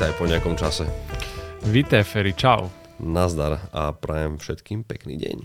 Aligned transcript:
Vítaj 0.00 0.16
po 0.16 0.24
nejakom 0.24 0.56
čase. 0.56 0.88
Vítaj, 1.68 2.08
Ferry, 2.08 2.32
čau. 2.32 2.72
Nazdar 2.96 3.68
a 3.68 3.92
prajem 3.92 4.40
všetkým 4.40 4.80
pekný 4.80 5.20
deň. 5.20 5.36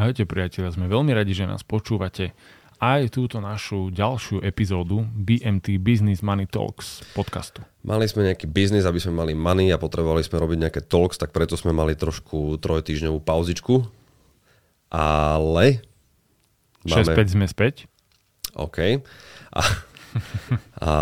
Ahojte 0.00 0.24
priatelia, 0.24 0.72
sme 0.72 0.88
veľmi 0.88 1.12
radi, 1.12 1.36
že 1.36 1.44
nás 1.44 1.60
počúvate 1.60 2.32
aj 2.80 3.12
túto 3.12 3.36
našu 3.36 3.92
ďalšiu 3.92 4.40
epizódu 4.40 5.04
BMT 5.12 5.76
Business 5.76 6.24
Money 6.24 6.48
Talks 6.48 7.04
podcastu. 7.12 7.60
Mali 7.84 8.08
sme 8.08 8.32
nejaký 8.32 8.48
biznis, 8.48 8.88
aby 8.88 8.96
sme 8.96 9.12
mali 9.12 9.36
money 9.36 9.68
a 9.68 9.76
potrebovali 9.76 10.24
sme 10.24 10.40
robiť 10.40 10.56
nejaké 10.56 10.80
talks, 10.88 11.20
tak 11.20 11.36
preto 11.36 11.60
sme 11.60 11.76
mali 11.76 11.92
trošku 11.92 12.56
trojtýždňovú 12.64 13.20
pauzičku. 13.20 13.92
Ale... 14.88 15.84
6-5 16.88 17.36
sme 17.36 17.44
späť. 17.44 17.84
OK. 18.56 19.04
A, 19.52 19.60
a 20.80 20.92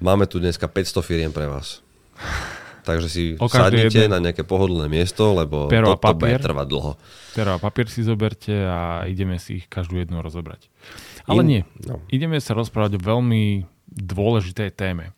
máme 0.00 0.28
tu 0.28 0.38
dneska 0.38 0.68
500 0.68 1.02
firiem 1.04 1.32
pre 1.32 1.48
vás. 1.48 1.84
Takže 2.86 3.08
si 3.10 3.24
sadnite 3.34 4.06
na 4.06 4.22
nejaké 4.22 4.46
pohodlné 4.46 4.86
miesto, 4.86 5.34
lebo 5.34 5.66
Pero 5.66 5.98
toto 5.98 6.22
bude 6.22 6.38
trvať 6.38 6.66
dlho. 6.70 6.92
Pero 7.34 7.50
a 7.54 7.58
papier 7.58 7.90
si 7.90 8.06
zoberte 8.06 8.54
a 8.54 9.02
ideme 9.10 9.42
si 9.42 9.58
ich 9.58 9.66
každú 9.66 9.98
jednu 9.98 10.22
rozobrať. 10.22 10.70
Ale 11.26 11.42
In... 11.42 11.46
nie. 11.50 11.62
No. 11.82 11.98
Ideme 12.06 12.38
sa 12.38 12.54
rozprávať 12.54 12.96
o 12.96 13.02
veľmi 13.02 13.66
dôležitej 13.90 14.70
téme. 14.78 15.10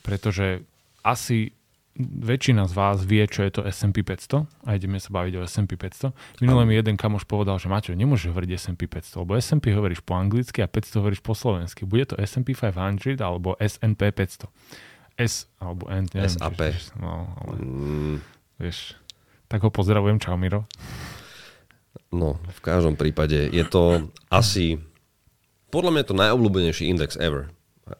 Pretože 0.00 0.64
asi 1.04 1.52
väčšina 2.00 2.64
z 2.64 2.72
vás 2.72 3.04
vie, 3.04 3.20
čo 3.28 3.44
je 3.44 3.52
to 3.52 3.62
S&P 3.68 4.00
500 4.00 4.48
a 4.64 4.68
ideme 4.72 4.96
sa 4.96 5.12
baviť 5.12 5.34
o 5.36 5.42
S&P 5.44 5.76
500. 5.76 6.40
Minulé 6.40 6.64
mi 6.64 6.72
jeden 6.72 6.96
kamoš 6.96 7.28
povedal, 7.28 7.60
že 7.60 7.68
Maťo, 7.68 7.92
nemôžeš 7.92 8.32
hovoriť 8.32 8.50
S&P 8.56 8.88
500, 8.88 9.20
lebo 9.20 9.36
S&P 9.36 9.76
hovoríš 9.76 10.00
po 10.00 10.16
anglicky 10.16 10.64
a 10.64 10.68
500 10.68 11.00
hovoríš 11.04 11.20
po 11.20 11.36
slovensky. 11.36 11.84
Bude 11.84 12.08
to 12.08 12.16
S&P 12.16 12.56
500 12.56 13.20
alebo 13.20 13.60
S&P 13.60 14.02
500. 14.08 14.48
S 15.20 15.52
alebo 15.60 15.92
N, 15.92 16.08
neviem. 16.16 16.32
SAP. 16.32 16.60
Čiže, 16.72 16.96
no, 16.96 17.28
ale, 17.36 17.54
mm. 17.60 18.16
vieš, 18.56 18.96
tak 19.52 19.60
ho 19.60 19.68
pozdravujem, 19.68 20.16
čau 20.16 20.40
Miro. 20.40 20.64
No, 22.08 22.40
v 22.40 22.60
každom 22.64 22.96
prípade 22.96 23.52
je 23.52 23.64
to 23.68 24.08
asi, 24.32 24.80
podľa 25.68 25.90
mňa 25.92 26.00
je 26.00 26.08
to 26.08 26.16
najobľúbenejší 26.16 26.84
index 26.88 27.20
ever. 27.20 27.52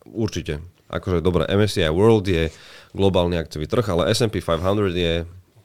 Určite. 0.09 0.65
Akože 0.93 1.25
dobre, 1.25 1.49
MSCI 1.49 1.89
World 1.89 2.29
je 2.29 2.53
globálny 2.93 3.41
akciový 3.41 3.65
trh, 3.65 3.87
ale 3.89 4.13
S&P 4.13 4.45
500 4.45 4.93
je 4.93 5.15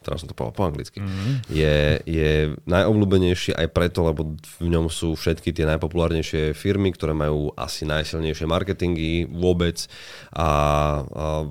teraz 0.08 0.24
som 0.24 0.32
to 0.32 0.38
povedal 0.40 0.56
po 0.56 0.64
anglicky, 0.64 1.04
mm-hmm. 1.04 1.52
je, 1.52 2.00
je 2.08 2.32
najobľúbenejší 2.64 3.60
aj 3.60 3.68
preto, 3.76 4.08
lebo 4.08 4.40
v 4.40 4.68
ňom 4.72 4.88
sú 4.88 5.20
všetky 5.20 5.52
tie 5.52 5.68
najpopulárnejšie 5.68 6.56
firmy, 6.56 6.96
ktoré 6.96 7.12
majú 7.12 7.52
asi 7.60 7.84
najsilnejšie 7.84 8.48
marketingy 8.48 9.28
vôbec 9.28 9.84
a, 10.32 10.40
a 10.40 10.48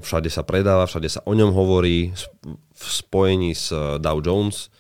všade 0.01 0.33
sa 0.33 0.41
predáva, 0.41 0.89
všade 0.89 1.13
sa 1.13 1.21
o 1.29 1.37
ňom 1.37 1.53
hovorí 1.53 2.17
v 2.73 2.85
spojení 2.89 3.53
s 3.53 3.77
Dow 4.01 4.25
Jones. 4.25 4.73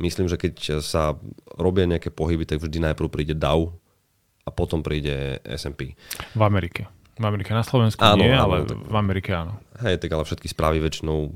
Myslím, 0.00 0.32
že 0.32 0.40
keď 0.40 0.80
sa 0.80 1.12
robia 1.60 1.84
nejaké 1.84 2.08
pohyby, 2.08 2.48
tak 2.48 2.64
vždy 2.64 2.88
najprv 2.88 3.12
príde 3.12 3.36
Dow 3.36 3.76
a 4.44 4.48
potom 4.48 4.80
príde 4.80 5.44
S&P. 5.44 5.92
V 6.32 6.40
Amerike. 6.40 6.88
V 7.20 7.24
Amerike, 7.28 7.52
na 7.52 7.60
Slovensku 7.60 8.00
áno, 8.00 8.24
nie, 8.24 8.32
áno, 8.32 8.48
ale 8.48 8.56
tak, 8.64 8.80
v 8.80 8.96
Amerike 8.96 9.30
áno. 9.36 9.60
Hej, 9.84 10.00
tak 10.00 10.10
ale 10.16 10.24
všetky 10.24 10.48
správy 10.48 10.80
väčšinou 10.80 11.28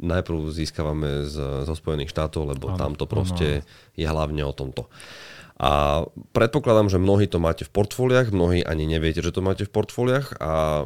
najprv 0.00 0.38
získavame 0.48 1.28
z, 1.28 1.36
zo 1.68 1.74
Spojených 1.76 2.08
štátov, 2.08 2.56
lebo 2.56 2.72
áno, 2.72 2.80
tam 2.80 2.92
to 2.96 3.04
proste 3.04 3.60
áno. 3.60 3.66
je 4.00 4.06
hlavne 4.08 4.42
o 4.48 4.56
tomto. 4.56 4.88
A 5.60 6.04
predpokladám, 6.32 6.88
že 6.88 7.00
mnohí 7.00 7.28
to 7.28 7.36
máte 7.36 7.68
v 7.68 7.72
portfóliách, 7.72 8.32
mnohí 8.32 8.64
ani 8.64 8.88
neviete, 8.88 9.20
že 9.20 9.32
to 9.32 9.44
máte 9.44 9.68
v 9.68 9.72
portfóliách 9.72 10.40
a 10.40 10.84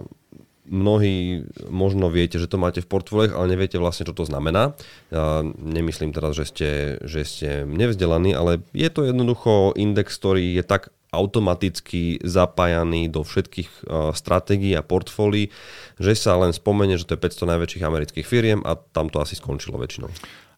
mnohí 0.70 1.42
možno 1.66 2.06
viete, 2.10 2.38
že 2.38 2.46
to 2.46 2.54
máte 2.58 2.78
v 2.78 2.86
portfóliách, 2.86 3.34
ale 3.34 3.50
neviete 3.50 3.82
vlastne, 3.82 4.06
čo 4.06 4.14
to 4.14 4.22
znamená. 4.22 4.78
Ja 5.10 5.42
nemyslím 5.58 6.14
teraz, 6.14 6.38
že 6.38 6.44
ste, 6.46 6.70
že 7.02 7.26
ste 7.26 7.48
nevzdelaní, 7.66 8.34
ale 8.34 8.62
je 8.70 8.86
to 8.86 9.02
jednoducho 9.02 9.74
index, 9.74 10.14
ktorý 10.14 10.54
je 10.54 10.62
tak 10.62 10.94
automaticky 11.10 12.22
zapájaný 12.22 13.10
do 13.10 13.26
všetkých 13.26 13.70
uh, 13.86 14.14
stratégií 14.14 14.74
a 14.78 14.86
portfólií, 14.86 15.50
že 15.98 16.14
sa 16.14 16.38
len 16.38 16.54
spomenie, 16.54 16.96
že 16.96 17.06
to 17.06 17.18
je 17.18 17.24
500 17.26 17.52
najväčších 17.56 17.86
amerických 17.86 18.26
firiem 18.26 18.60
a 18.62 18.78
tam 18.78 19.10
to 19.10 19.18
asi 19.18 19.34
skončilo 19.34 19.78
väčšinou. 19.78 20.10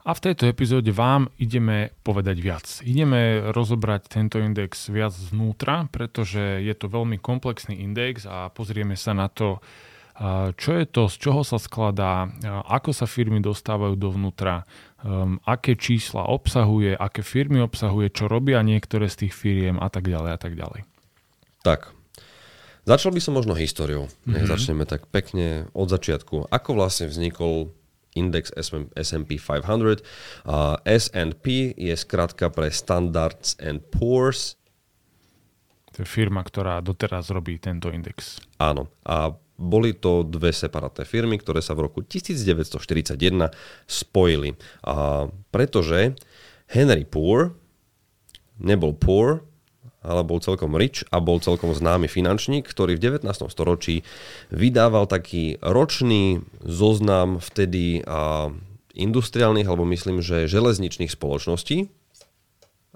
A 0.03 0.19
v 0.19 0.23
tejto 0.31 0.51
epizóde 0.51 0.91
vám 0.91 1.31
ideme 1.39 1.95
povedať 2.03 2.37
viac. 2.43 2.67
Ideme 2.83 3.55
rozobrať 3.55 4.11
tento 4.11 4.43
index 4.43 4.91
viac 4.91 5.15
znútra, 5.15 5.87
pretože 5.95 6.59
je 6.59 6.75
to 6.75 6.91
veľmi 6.91 7.23
komplexný 7.23 7.79
index 7.79 8.27
a 8.27 8.51
pozrieme 8.51 8.99
sa 8.99 9.15
na 9.15 9.31
to, 9.31 9.63
čo 10.61 10.71
je 10.77 10.85
to, 10.85 11.09
z 11.09 11.17
čoho 11.17 11.41
sa 11.43 11.57
skladá, 11.57 12.29
ako 12.69 12.93
sa 12.93 13.09
firmy 13.09 13.41
dostávajú 13.41 13.97
dovnútra, 13.97 14.69
um, 15.03 15.41
aké 15.49 15.75
čísla 15.75 16.29
obsahuje, 16.29 16.93
aké 16.95 17.25
firmy 17.25 17.65
obsahuje, 17.65 18.13
čo 18.13 18.29
robia 18.29 18.61
niektoré 18.61 19.09
z 19.09 19.27
tých 19.27 19.33
firiem 19.33 19.81
a 19.81 19.89
tak 19.89 20.07
ďalej 20.07 20.31
a 20.37 20.39
tak 20.39 20.53
ďalej. 20.53 20.81
Tak, 21.65 21.97
začal 22.85 23.11
by 23.17 23.21
som 23.25 23.35
možno 23.35 23.57
históriou. 23.57 24.13
Nech 24.29 24.45
mm-hmm. 24.45 24.53
začneme 24.53 24.85
tak 24.85 25.09
pekne 25.09 25.67
od 25.73 25.89
začiatku. 25.89 26.53
Ako 26.53 26.77
vlastne 26.77 27.09
vznikol 27.09 27.73
index 28.13 28.53
S&P 28.53 29.41
500. 29.41 30.05
Uh, 30.45 30.77
S&P 30.85 31.73
je 31.73 31.95
skratka 31.97 32.53
pre 32.53 32.69
Standards 32.69 33.57
and 33.57 33.81
Poor's. 33.89 34.61
To 35.93 36.05
je 36.05 36.09
firma, 36.09 36.41
ktorá 36.41 36.81
doteraz 36.81 37.29
robí 37.29 37.61
tento 37.61 37.93
index. 37.93 38.41
Áno. 38.57 38.89
A 39.05 39.33
boli 39.61 39.93
to 39.95 40.25
dve 40.27 40.51
separátne 40.51 41.05
firmy, 41.07 41.39
ktoré 41.39 41.61
sa 41.61 41.77
v 41.77 41.87
roku 41.87 42.01
1941 42.03 43.15
spojili. 43.87 44.57
A 44.83 45.29
pretože 45.53 46.17
Henry 46.73 47.05
Poor 47.05 47.55
nebol 48.63 48.95
poor, 48.95 49.43
ale 50.03 50.27
bol 50.27 50.43
celkom 50.43 50.75
rich 50.75 51.07
a 51.15 51.23
bol 51.23 51.39
celkom 51.39 51.71
známy 51.71 52.11
finančník, 52.11 52.67
ktorý 52.67 52.99
v 52.99 53.23
19. 53.23 53.29
storočí 53.47 54.03
vydával 54.51 55.07
taký 55.07 55.63
ročný 55.63 56.43
zoznam 56.63 57.39
vtedy 57.39 58.03
industriálnych, 58.93 59.69
alebo 59.71 59.87
myslím, 59.87 60.21
že 60.21 60.51
železničných 60.51 61.11
spoločností 61.11 61.87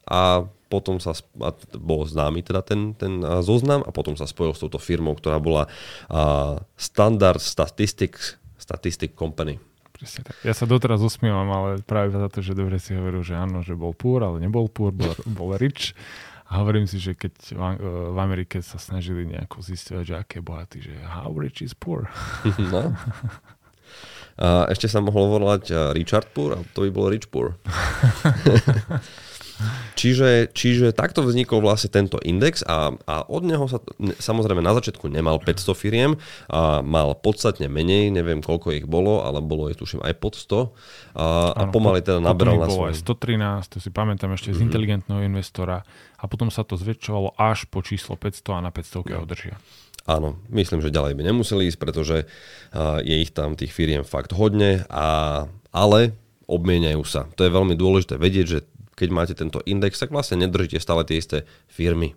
a 0.06 0.50
potom 0.66 0.99
sa, 0.99 1.15
a 1.41 1.50
bol 1.78 2.03
známy 2.03 2.43
teda 2.43 2.62
ten, 2.66 2.93
ten 2.99 3.22
zoznam 3.43 3.87
a 3.87 3.91
potom 3.94 4.19
sa 4.19 4.27
spojil 4.27 4.54
s 4.54 4.62
touto 4.62 4.82
firmou, 4.82 5.15
ktorá 5.15 5.38
bola 5.38 5.71
uh, 6.10 6.59
Standard 6.75 7.38
Statistics 7.38 8.38
Statistic 8.59 9.15
Company. 9.15 9.62
Presne 9.94 10.27
tak. 10.27 10.34
Ja 10.43 10.53
sa 10.53 10.66
doteraz 10.66 10.99
usmievam, 10.99 11.47
ale 11.49 11.71
práve 11.87 12.12
za 12.12 12.28
to, 12.28 12.43
že 12.43 12.53
dobre 12.59 12.82
si 12.82 12.93
hovoril, 12.99 13.22
že 13.22 13.38
áno, 13.38 13.62
že 13.62 13.78
bol 13.78 13.94
poor, 13.94 14.27
ale 14.27 14.43
nebol 14.43 14.66
poor, 14.66 14.91
bol, 14.91 15.15
bol 15.25 15.54
rich. 15.54 15.94
A 16.47 16.62
hovorím 16.62 16.87
si, 16.87 16.98
že 16.98 17.15
keď 17.15 17.33
v, 17.54 17.62
v 18.15 18.19
Amerike 18.19 18.62
sa 18.62 18.78
snažili 18.78 19.27
nejako 19.27 19.62
zistiť, 19.62 20.03
že 20.03 20.15
aké 20.19 20.38
bohatý, 20.43 20.83
že 20.83 20.94
how 21.06 21.31
rich 21.34 21.62
is 21.62 21.72
poor. 21.72 22.10
No. 22.75 22.91
A 24.37 24.69
ešte 24.69 24.84
sa 24.84 25.00
mohol 25.00 25.33
volať 25.33 25.72
Richard 25.97 26.28
Poor, 26.37 26.53
a 26.53 26.60
to 26.77 26.84
by 26.84 26.91
bol 26.93 27.09
Rich 27.09 27.33
Poor. 27.33 27.56
Čiže, 29.97 30.53
čiže 30.53 30.93
takto 30.93 31.25
vznikol 31.25 31.65
vlastne 31.65 31.89
tento 31.89 32.21
index 32.21 32.61
a, 32.67 32.93
a 33.09 33.25
od 33.25 33.43
neho 33.49 33.65
sa 33.65 33.81
samozrejme 34.21 34.61
na 34.61 34.77
začiatku 34.77 35.09
nemal 35.09 35.41
500 35.41 35.72
firiem, 35.72 36.12
a 36.53 36.84
mal 36.84 37.17
podstatne 37.17 37.66
menej, 37.66 38.12
neviem 38.12 38.45
koľko 38.45 38.77
ich 38.77 38.84
bolo, 38.84 39.25
ale 39.25 39.41
bolo 39.41 39.72
je 39.72 39.77
tuším 39.81 40.05
aj 40.05 40.15
pod 40.21 40.37
100 40.37 41.16
a, 41.16 41.27
a 41.56 41.62
pomaly 41.72 42.05
teda 42.05 42.21
naberal 42.21 42.60
na 42.60 42.69
svoj. 42.69 42.92
113, 42.92 43.72
to 43.72 43.78
si 43.81 43.89
pamätám 43.89 44.36
ešte 44.36 44.53
mm-hmm. 44.53 44.57
z 44.57 44.60
mhm. 44.60 44.66
inteligentného 44.69 45.21
investora 45.25 45.81
a 46.21 46.25
potom 46.28 46.53
sa 46.53 46.65
to 46.65 46.77
zväčšovalo 46.77 47.36
až 47.41 47.65
po 47.69 47.81
číslo 47.81 48.16
500 48.21 48.57
a 48.57 48.60
na 48.60 48.71
500 48.72 49.09
no. 49.09 49.25
držia. 49.25 49.57
Áno, 50.07 50.39
myslím, 50.54 50.78
že 50.78 50.95
ďalej 50.95 51.19
by 51.19 51.22
nemuseli 51.27 51.66
ísť, 51.66 51.78
pretože 51.83 52.16
uh, 52.22 53.03
je 53.03 53.16
ich 53.27 53.34
tam 53.34 53.59
tých 53.59 53.75
firiem 53.75 54.07
fakt 54.07 54.31
hodne, 54.31 54.86
a, 54.86 55.51
ale 55.75 56.15
obmieniajú 56.47 57.03
sa. 57.03 57.27
To 57.34 57.42
je 57.42 57.51
veľmi 57.51 57.75
dôležité 57.75 58.15
vedieť, 58.15 58.47
že 58.47 58.59
keď 58.97 59.09
máte 59.13 59.34
tento 59.37 59.60
index, 59.69 60.01
tak 60.01 60.10
vlastne 60.10 60.41
nedržíte 60.41 60.81
stále 60.81 61.04
tie 61.04 61.21
isté 61.21 61.39
firmy. 61.69 62.16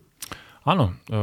Áno. 0.64 0.96
E, 1.12 1.22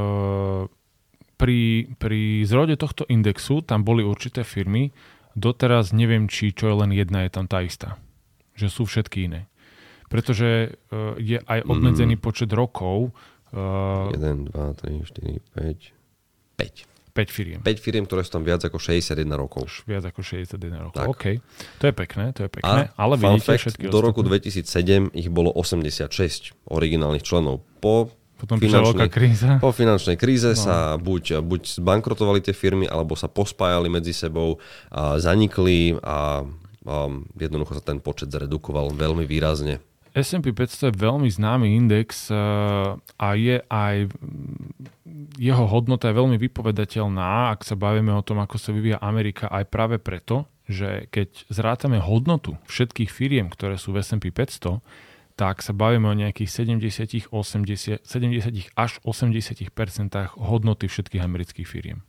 pri, 1.41 1.91
pri 1.97 2.45
zrode 2.45 2.77
tohto 2.77 3.09
indexu 3.09 3.65
tam 3.65 3.81
boli 3.81 4.05
určité 4.05 4.45
firmy. 4.45 4.93
Doteraz 5.33 5.97
neviem, 5.97 6.29
či 6.29 6.53
čo 6.53 6.69
je 6.73 6.77
len 6.85 6.93
jedna, 6.93 7.25
je 7.25 7.33
tam 7.33 7.49
tá 7.49 7.65
istá. 7.65 7.97
Že 8.57 8.69
sú 8.69 8.83
všetky 8.85 9.33
iné. 9.33 9.49
Pretože 10.13 10.77
e, 10.93 10.99
je 11.17 11.39
aj 11.41 11.65
obmedzený 11.65 12.21
mm. 12.21 12.23
počet 12.23 12.53
rokov. 12.53 13.17
E, 13.53 14.13
1, 14.13 14.53
2, 14.53 14.53
3, 14.53 15.09
4, 15.09 15.41
5. 15.57 15.97
5. 16.61 16.96
5 17.17 17.33
firiem. 17.33 17.61
5 17.65 17.81
firiem, 17.81 18.05
ktoré 18.05 18.21
sú 18.21 18.37
tam 18.37 18.45
viac 18.45 18.61
ako 18.61 18.77
61 18.77 19.25
rokov. 19.33 19.65
Viac 19.89 20.05
ako 20.13 20.21
61 20.21 20.93
rokov, 20.93 21.01
tak. 21.01 21.09
OK. 21.09 21.25
To 21.81 21.85
je 21.89 21.95
pekné, 21.97 22.25
to 22.37 22.45
je 22.45 22.51
pekné. 22.53 22.93
A 22.93 23.01
ale 23.01 23.17
fun 23.17 23.41
fact, 23.41 23.65
všetky 23.65 23.89
do 23.89 24.05
roku 24.05 24.21
2007 24.21 25.17
ich 25.17 25.33
bolo 25.33 25.49
86 25.57 26.53
originálnych 26.69 27.25
členov. 27.25 27.65
Po 27.81 28.13
Potom 28.37 28.61
finančnej, 28.61 29.09
kríza. 29.09 29.57
Po 29.65 29.73
finančnej 29.73 30.21
kríze 30.21 30.53
no. 30.53 30.61
sa 30.61 31.01
buď, 31.01 31.41
buď 31.41 31.81
zbankrotovali 31.81 32.45
tie 32.45 32.53
firmy, 32.53 32.85
alebo 32.85 33.17
sa 33.17 33.33
pospájali 33.33 33.89
medzi 33.89 34.13
sebou, 34.13 34.61
a 34.93 35.17
zanikli 35.17 35.97
a, 36.05 36.45
a 36.85 36.97
jednoducho 37.41 37.81
sa 37.81 37.83
ten 37.83 37.97
počet 37.97 38.29
zredukoval 38.29 38.93
veľmi 38.93 39.25
výrazne. 39.25 39.81
S&P 40.17 40.49
500 40.57 40.89
je 40.89 40.95
veľmi 40.97 41.29
známy 41.29 41.77
index 41.77 42.33
e, 42.33 42.37
a 42.97 43.29
je 43.37 43.61
aj 43.69 44.09
jeho 45.37 45.65
hodnota 45.69 46.09
je 46.09 46.17
veľmi 46.17 46.41
vypovedateľná, 46.41 47.53
ak 47.53 47.69
sa 47.69 47.77
bavíme 47.77 48.17
o 48.17 48.25
tom, 48.25 48.41
ako 48.41 48.57
sa 48.57 48.73
vyvíja 48.73 48.97
Amerika, 49.05 49.53
aj 49.53 49.69
práve 49.69 50.01
preto, 50.01 50.49
že 50.65 51.13
keď 51.13 51.53
zrátame 51.53 52.01
hodnotu 52.01 52.57
všetkých 52.65 53.13
firiem, 53.13 53.53
ktoré 53.53 53.77
sú 53.77 53.93
v 53.93 54.01
S&P 54.01 54.33
500, 54.33 54.81
tak 55.37 55.61
sa 55.61 55.77
bavíme 55.77 56.09
o 56.09 56.17
nejakých 56.17 56.49
70, 56.49 57.29
80, 57.29 58.01
70 58.01 58.73
až 58.73 58.93
80% 59.05 59.69
hodnoty 60.41 60.89
všetkých 60.89 61.21
amerických 61.21 61.69
firiem. 61.69 62.01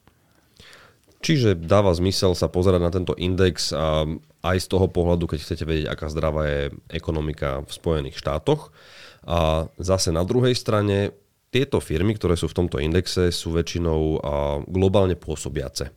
Čiže 1.20 1.60
dáva 1.60 1.92
zmysel 1.92 2.38
sa 2.38 2.48
pozerať 2.48 2.82
na 2.82 2.92
tento 2.94 3.14
index 3.20 3.76
a 3.76 4.06
aj 4.54 4.64
z 4.64 4.68
toho 4.72 4.88
pohľadu, 4.88 5.28
keď 5.28 5.40
chcete 5.44 5.64
vedieť, 5.68 5.88
aká 5.92 6.08
zdravá 6.08 6.48
je 6.48 6.62
ekonomika 6.88 7.66
v 7.68 7.72
Spojených 7.72 8.20
štátoch. 8.20 8.72
A 9.28 9.68
zase 9.76 10.16
na 10.16 10.24
druhej 10.24 10.56
strane, 10.56 11.12
tieto 11.52 11.80
firmy, 11.84 12.16
ktoré 12.16 12.36
sú 12.40 12.48
v 12.52 12.58
tomto 12.64 12.80
indexe, 12.80 13.32
sú 13.32 13.56
väčšinou 13.56 14.24
globálne 14.68 15.16
pôsobiace. 15.20 15.92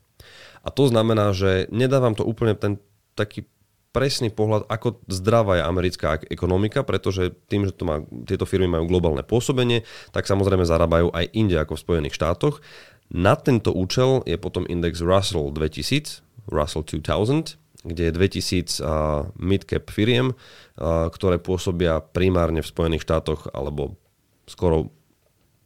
A 0.61 0.69
to 0.71 0.91
znamená, 0.91 1.33
že 1.35 1.71
nedávam 1.71 2.15
to 2.15 2.27
úplne 2.27 2.59
ten 2.59 2.79
taký 3.15 3.47
presný 3.91 4.31
pohľad, 4.31 4.71
ako 4.71 5.03
zdravá 5.11 5.59
je 5.59 5.67
americká 5.67 6.23
ekonomika, 6.31 6.87
pretože 6.87 7.35
tým, 7.51 7.67
že 7.67 7.75
to 7.75 7.83
má, 7.83 8.07
tieto 8.23 8.47
firmy 8.47 8.71
majú 8.71 8.87
globálne 8.87 9.27
pôsobenie, 9.27 9.83
tak 10.15 10.31
samozrejme 10.31 10.63
zarábajú 10.63 11.11
aj 11.11 11.27
inde 11.35 11.59
ako 11.59 11.75
v 11.75 11.83
Spojených 11.83 12.15
štátoch. 12.15 12.63
Na 13.11 13.35
tento 13.35 13.75
účel 13.75 14.23
je 14.31 14.39
potom 14.39 14.63
index 14.71 15.03
Russell 15.03 15.51
2000, 15.51 16.23
Russell 16.47 16.87
2000, 16.87 17.59
kde 17.81 18.11
je 18.11 18.13
2000 18.13 18.81
uh, 18.81 19.29
mid-cap 19.41 19.89
firiem, 19.89 20.37
ktoré 20.81 21.37
pôsobia 21.37 22.01
primárne 22.01 22.65
v 22.65 22.71
Spojených 22.73 23.05
štátoch 23.05 23.53
alebo 23.53 24.01
skoro 24.49 24.89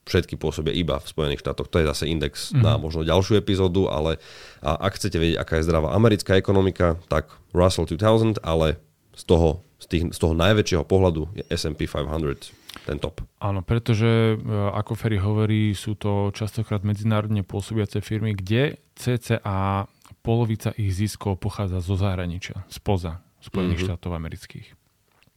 všetky 0.05 0.37
pôsobia 0.37 0.76
iba 0.76 1.00
v 1.00 1.08
Spojených 1.08 1.40
štátoch. 1.40 1.70
To 1.72 1.81
je 1.81 1.88
zase 1.88 2.05
index 2.11 2.52
mm-hmm. 2.52 2.61
na 2.61 2.76
možno 2.76 3.08
ďalšiu 3.08 3.40
epizódu, 3.40 3.88
ale 3.88 4.20
a 4.61 4.76
ak 4.76 5.00
chcete 5.00 5.16
vedieť, 5.16 5.38
aká 5.40 5.55
je 5.58 5.66
zdravá 5.66 5.96
americká 5.96 6.37
ekonomika, 6.37 7.00
tak 7.08 7.32
Russell 7.56 7.88
2000, 7.88 8.43
ale 8.44 8.76
z 9.17 9.25
toho, 9.25 9.64
z, 9.81 9.87
tých, 9.88 10.02
z 10.12 10.19
toho 10.20 10.34
najväčšieho 10.37 10.84
pohľadu 10.84 11.32
je 11.32 11.44
S&P 11.49 11.88
500 11.88 12.52
ten 12.84 12.99
top. 12.99 13.22
Áno, 13.38 13.62
pretože 13.62 14.34
e, 14.34 14.37
ako 14.75 14.99
Ferry 14.99 15.17
hovorí, 15.22 15.72
sú 15.72 15.94
to 15.94 16.34
častokrát 16.34 16.82
medzinárodne 16.82 17.46
pôsobiace 17.46 18.02
firmy, 18.02 18.34
kde 18.34 18.82
cca 18.99 19.87
polovica 20.24 20.72
ich 20.76 20.92
ziskov 20.92 21.40
pochádza 21.40 21.80
zo 21.80 21.96
zahraničia, 21.96 22.64
spoza 22.68 23.24
Spojených 23.44 23.84
mm-hmm. 23.84 23.96
štátov 24.00 24.10
amerických. 24.16 24.68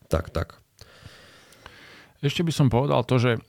Tak, 0.07 0.31
tak. 0.31 0.63
Ešte 2.23 2.41
by 2.41 2.51
som 2.55 2.71
povedal 2.71 3.03
to, 3.03 3.15
že 3.19 3.31
e, 3.35 3.39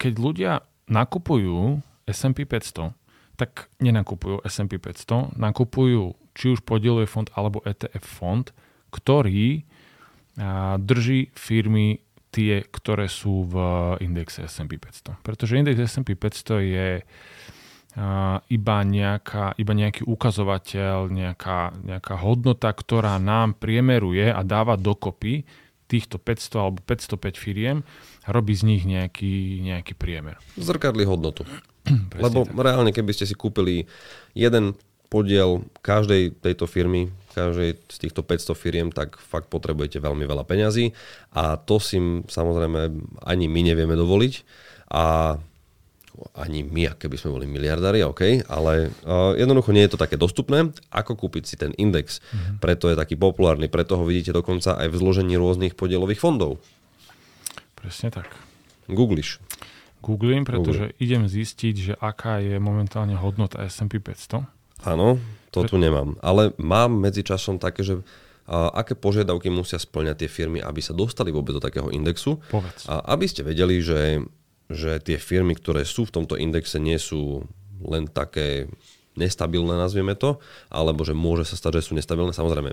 keď 0.00 0.12
ľudia 0.16 0.52
nakupujú 0.88 1.84
S&P 2.08 2.48
500, 2.48 2.96
tak 3.36 3.68
nenakupujú 3.80 4.40
S&P 4.44 4.80
500, 4.80 5.36
nakupujú 5.36 6.16
či 6.32 6.44
už 6.56 6.64
podielový 6.64 7.04
fond 7.04 7.28
alebo 7.36 7.60
ETF 7.64 8.04
fond, 8.04 8.46
ktorý 8.90 9.64
drží 10.78 11.34
firmy 11.34 12.00
tie, 12.30 12.62
ktoré 12.62 13.10
sú 13.10 13.44
v 13.50 13.56
indexe 14.00 14.46
S&P 14.46 14.78
500. 14.78 15.18
Pretože 15.26 15.58
index 15.58 15.76
S&P 15.82 16.14
500 16.14 16.62
je 16.62 16.88
iba, 18.46 18.76
nejaká, 18.86 19.58
iba 19.58 19.72
nejaký 19.74 20.06
ukazovateľ, 20.06 21.10
nejaká, 21.10 21.74
nejaká 21.82 22.14
hodnota, 22.22 22.70
ktorá 22.70 23.18
nám 23.18 23.58
priemeruje 23.58 24.30
a 24.30 24.46
dáva 24.46 24.78
dokopy 24.78 25.42
týchto 25.90 26.22
500 26.22 26.62
alebo 26.62 26.78
505 26.86 27.34
firiem 27.34 27.82
a 28.22 28.28
robí 28.30 28.54
z 28.54 28.62
nich 28.62 28.86
nejaký, 28.86 29.58
nejaký 29.66 29.98
priemer. 29.98 30.38
Zrkadli 30.54 31.02
hodnotu. 31.02 31.42
Lebo 32.14 32.46
tak. 32.46 32.54
reálne, 32.54 32.94
keby 32.94 33.10
ste 33.10 33.26
si 33.26 33.34
kúpili 33.34 33.90
jeden 34.38 34.78
podiel 35.10 35.66
každej 35.82 36.38
tejto 36.38 36.70
firmy, 36.70 37.10
každej 37.34 37.82
z 37.90 37.96
týchto 37.98 38.22
500 38.22 38.54
firiem, 38.54 38.88
tak 38.94 39.18
fakt 39.18 39.50
potrebujete 39.50 39.98
veľmi 39.98 40.22
veľa 40.22 40.46
peňazí 40.46 40.94
a 41.34 41.58
to 41.58 41.82
si 41.82 41.98
samozrejme 42.30 42.94
ani 43.26 43.50
my 43.50 43.60
nevieme 43.66 43.98
dovoliť 43.98 44.34
a 44.94 45.34
ani 46.36 46.64
my, 46.66 46.96
keby 46.96 47.16
sme 47.16 47.34
boli 47.36 47.46
miliardári, 47.48 48.04
OK, 48.04 48.46
ale 48.46 48.92
uh, 49.06 49.32
jednoducho 49.34 49.72
nie 49.72 49.84
je 49.86 49.92
to 49.96 50.02
také 50.02 50.20
dostupné, 50.20 50.70
ako 50.92 51.16
kúpiť 51.16 51.44
si 51.46 51.56
ten 51.56 51.72
index. 51.76 52.20
Mm-hmm. 52.20 52.56
Preto 52.60 52.92
je 52.92 52.96
taký 52.96 53.16
populárny, 53.16 53.66
preto 53.66 53.96
ho 53.96 54.04
vidíte 54.04 54.36
dokonca 54.36 54.76
aj 54.76 54.88
v 54.92 54.98
zložení 54.98 55.34
rôznych 55.34 55.74
podielových 55.74 56.20
fondov. 56.20 56.60
Presne 57.74 58.12
tak. 58.12 58.28
Googliš. 58.90 59.40
Googlím, 60.00 60.48
pretože 60.48 60.92
Google. 60.92 61.00
idem 61.00 61.22
zistiť, 61.28 61.74
že 61.76 61.92
aká 61.96 62.40
je 62.40 62.56
momentálne 62.56 63.16
hodnota 63.16 63.60
S&P 63.68 64.00
500. 64.00 64.44
Áno, 64.88 65.20
to 65.52 65.68
tu 65.68 65.76
nemám. 65.76 66.16
Ale 66.24 66.56
mám 66.56 66.96
medzičasom 66.96 67.60
také, 67.60 67.84
že 67.84 68.00
a 68.50 68.82
aké 68.82 68.98
požiadavky 68.98 69.46
musia 69.46 69.78
splňať 69.78 70.26
tie 70.26 70.30
firmy, 70.42 70.58
aby 70.58 70.82
sa 70.82 70.90
dostali 70.90 71.30
vôbec 71.30 71.54
do 71.54 71.62
takého 71.62 71.86
indexu. 71.94 72.42
Povedz. 72.50 72.82
A 72.90 72.98
aby 73.14 73.30
ste 73.30 73.46
vedeli, 73.46 73.78
že 73.78 74.26
že 74.70 75.02
tie 75.02 75.18
firmy, 75.18 75.58
ktoré 75.58 75.82
sú 75.82 76.06
v 76.06 76.14
tomto 76.14 76.38
indexe, 76.38 76.78
nie 76.78 76.96
sú 76.96 77.42
len 77.82 78.06
také 78.06 78.70
nestabilné, 79.18 79.74
nazvieme 79.74 80.14
to, 80.14 80.38
alebo 80.70 81.02
že 81.02 81.12
môže 81.12 81.44
sa 81.50 81.58
stať, 81.58 81.82
že 81.82 81.90
sú 81.90 81.92
nestabilné. 81.98 82.30
Samozrejme, 82.30 82.72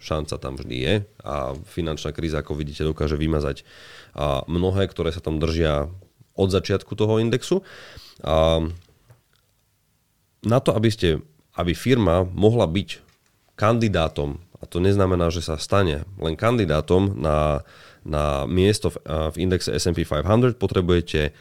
šanca 0.00 0.36
tam 0.36 0.56
vždy 0.60 0.76
je 0.76 0.94
a 1.24 1.56
finančná 1.68 2.12
kríza, 2.12 2.40
ako 2.40 2.56
vidíte, 2.56 2.84
dokáže 2.84 3.16
vymazať 3.20 3.64
a 4.16 4.44
mnohé, 4.48 4.88
ktoré 4.88 5.12
sa 5.12 5.24
tam 5.24 5.40
držia 5.40 5.88
od 6.36 6.48
začiatku 6.48 6.92
toho 6.96 7.20
indexu. 7.20 7.60
A 8.24 8.64
na 10.40 10.58
to, 10.60 10.72
aby, 10.72 10.88
ste, 10.88 11.20
aby 11.56 11.76
firma 11.76 12.24
mohla 12.24 12.64
byť 12.64 13.00
kandidátom, 13.60 14.40
a 14.60 14.64
to 14.68 14.78
neznamená, 14.78 15.32
že 15.32 15.40
sa 15.40 15.56
stane 15.56 16.04
len 16.20 16.36
kandidátom 16.36 17.16
na 17.16 17.64
na 18.04 18.48
miesto 18.48 18.92
v, 18.92 18.96
v 19.04 19.36
indexe 19.44 19.72
S&P 19.76 20.08
500 20.08 20.56
potrebujete 20.56 21.36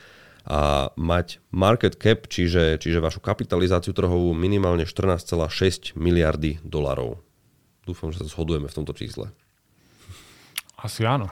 a 0.50 0.90
mať 0.98 1.38
market 1.54 2.00
cap, 2.00 2.26
čiže, 2.26 2.82
čiže 2.82 3.04
vašu 3.04 3.22
kapitalizáciu 3.22 3.94
trhovú 3.94 4.34
minimálne 4.34 4.88
14,6 4.88 5.94
miliardy 5.94 6.58
dolarov. 6.66 7.22
Dúfam, 7.86 8.10
že 8.10 8.24
sa 8.24 8.28
zhodujeme 8.34 8.66
v 8.66 8.74
tomto 8.74 8.98
čísle. 8.98 9.30
Asi 10.80 11.06
áno. 11.06 11.30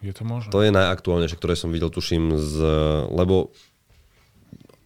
Je 0.00 0.14
to 0.14 0.22
možné. 0.22 0.48
To 0.54 0.64
je 0.64 0.70
najaktuálnejšie, 0.72 1.36
ktoré 1.36 1.58
som 1.58 1.74
videl, 1.74 1.90
tuším, 1.92 2.38
z, 2.38 2.56
lebo 3.10 3.52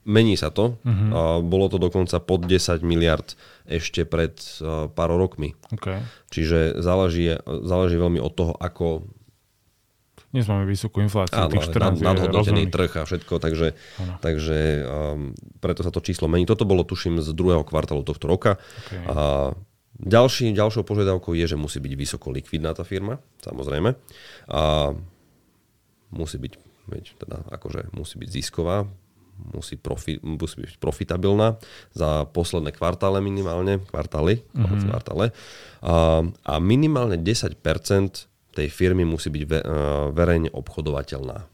mení 0.02 0.34
sa 0.34 0.50
to. 0.50 0.78
Uh-huh. 0.82 1.40
Bolo 1.42 1.70
to 1.70 1.78
dokonca 1.78 2.18
pod 2.18 2.46
10 2.46 2.82
miliard 2.82 3.34
ešte 3.66 4.02
pred 4.02 4.34
pár 4.92 5.10
rokmi. 5.14 5.54
Okay. 5.70 6.02
Čiže 6.34 6.82
záleží, 6.82 7.38
záleží 7.46 7.96
veľmi 7.96 8.18
od 8.18 8.32
toho, 8.34 8.52
ako 8.58 9.06
dnes 10.32 10.48
máme 10.48 10.64
vysokú 10.64 11.04
infláciu, 11.04 11.44
Áno, 11.44 11.52
tých 11.52 11.68
14 11.68 12.00
nad, 12.00 12.16
nadhodnotený 12.16 12.72
trh 12.72 12.88
a 12.96 13.04
všetko, 13.04 13.36
takže, 13.36 13.76
takže 14.24 14.80
um, 14.80 15.36
preto 15.60 15.84
sa 15.84 15.92
to 15.92 16.00
číslo 16.00 16.24
mení. 16.24 16.48
Toto 16.48 16.64
bolo, 16.64 16.88
tuším, 16.88 17.20
z 17.20 17.36
druhého 17.36 17.60
kvartálu 17.68 18.00
tohto 18.00 18.32
roka. 18.32 18.56
Okay. 18.88 19.04
A 19.12 19.52
ďalší, 20.00 20.56
ďalšou 20.56 20.88
požiadavkou 20.88 21.36
je, 21.36 21.52
že 21.52 21.60
musí 21.60 21.84
byť 21.84 21.92
vysoko 21.92 22.32
likvidná 22.32 22.72
tá 22.72 22.80
firma, 22.80 23.20
samozrejme. 23.44 23.92
A 24.48 24.96
musí 26.16 26.40
byť, 26.40 26.52
veď, 26.88 27.04
teda, 27.20 27.44
akože 27.52 27.92
musí 27.92 28.16
byť 28.16 28.28
zisková, 28.32 28.88
musí, 29.50 29.74
profi, 29.74 30.22
musí 30.22 30.62
byť 30.62 30.78
profitabilná 30.78 31.58
za 31.92 32.24
posledné 32.30 32.70
kvartále 32.70 33.18
minimálne, 33.18 33.82
kvartály, 33.90 34.42
mm-hmm. 34.42 34.88
kvartále. 34.88 35.34
A, 35.82 36.22
a 36.26 36.54
minimálne 36.62 37.18
10% 37.18 37.58
tej 38.52 38.68
firmy 38.68 39.02
musí 39.02 39.32
byť 39.32 39.44
ve, 39.48 39.58
uh, 39.58 39.66
verejne 40.12 40.52
obchodovateľná. 40.52 41.48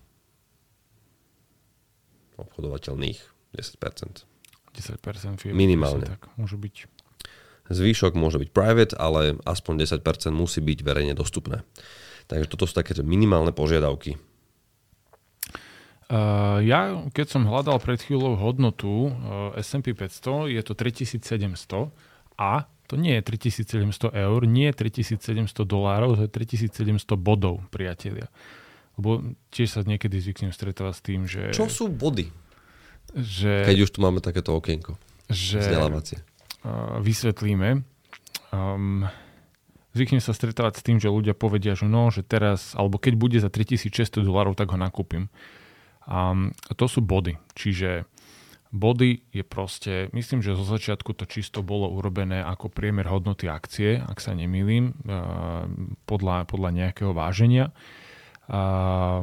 Obchodovateľných 2.39 3.19
10%. 3.55 4.27
10% 4.75 5.43
firmy. 5.43 5.55
Minimálne. 5.55 6.07
Tak 6.07 6.31
môže 6.39 6.59
byť. 6.59 6.77
Zvýšok 7.69 8.17
môže 8.17 8.41
byť 8.41 8.51
private, 8.51 8.95
ale 8.97 9.37
aspoň 9.45 9.85
10% 9.85 10.01
musí 10.33 10.61
byť 10.65 10.79
verejne 10.81 11.15
dostupné. 11.15 11.63
Takže 12.29 12.49
toto 12.49 12.65
sú 12.69 12.77
také 12.77 12.97
minimálne 13.01 13.53
požiadavky. 13.57 14.21
Uh, 16.09 16.65
ja, 16.65 17.05
keď 17.13 17.27
som 17.37 17.45
hľadal 17.45 17.77
pred 17.85 18.01
chvíľou 18.01 18.41
hodnotu 18.41 19.13
uh, 19.13 19.53
S&P 19.61 19.93
500, 19.93 20.49
je 20.57 20.63
to 20.65 20.73
3700 20.73 21.93
a 22.41 22.65
to 22.89 22.97
nie 22.97 23.21
je 23.21 23.23
3700 23.29 24.17
eur, 24.17 24.41
nie 24.49 24.73
je 24.73 24.89
3700 24.89 25.69
dolárov, 25.69 26.17
to 26.17 26.25
je 26.25 26.33
3700 26.33 27.13
bodov, 27.21 27.61
priatelia. 27.69 28.33
lebo 28.97 29.37
tiež 29.53 29.69
sa 29.77 29.81
niekedy 29.85 30.17
zvyknem 30.17 30.49
stretávať 30.49 30.95
s 30.97 31.03
tým, 31.05 31.21
že... 31.29 31.53
Čo 31.53 31.69
sú 31.69 31.85
body? 31.93 32.33
Že, 33.13 33.69
Keď 33.69 33.79
už 33.85 33.91
tu 33.93 33.99
máme 34.01 34.25
takéto 34.25 34.57
okienko. 34.57 34.97
Že 35.29 35.61
vzdelávacie. 35.61 36.25
Uh, 36.65 37.05
vysvetlíme. 37.05 37.85
Um, 38.49 39.05
zvyknem 39.93 40.25
sa 40.25 40.33
stretávať 40.33 40.81
s 40.81 40.83
tým, 40.89 40.97
že 40.97 41.13
ľudia 41.13 41.37
povedia, 41.37 41.77
že 41.77 41.85
no, 41.85 42.09
že 42.09 42.25
teraz, 42.25 42.73
alebo 42.73 42.97
keď 42.97 43.13
bude 43.21 43.37
za 43.37 43.53
3600 43.53 44.25
dolárov, 44.25 44.57
tak 44.57 44.73
ho 44.73 44.81
nakúpim. 44.81 45.29
Um, 46.09 46.57
to 46.73 46.89
sú 46.89 47.05
body. 47.05 47.37
Čiže 47.53 48.09
body 48.73 49.29
je 49.33 49.45
proste, 49.45 50.09
myslím, 50.17 50.41
že 50.41 50.57
zo 50.57 50.65
začiatku 50.65 51.13
to 51.13 51.29
čisto 51.29 51.61
bolo 51.61 51.93
urobené 51.93 52.41
ako 52.41 52.73
priemer 52.73 53.09
hodnoty 53.09 53.49
akcie, 53.49 54.01
ak 54.01 54.17
sa 54.21 54.33
nemýlim, 54.33 54.97
uh, 55.05 55.69
podľa, 56.09 56.49
podľa 56.49 56.71
nejakého 56.73 57.13
váženia. 57.13 57.73
A 58.49 59.21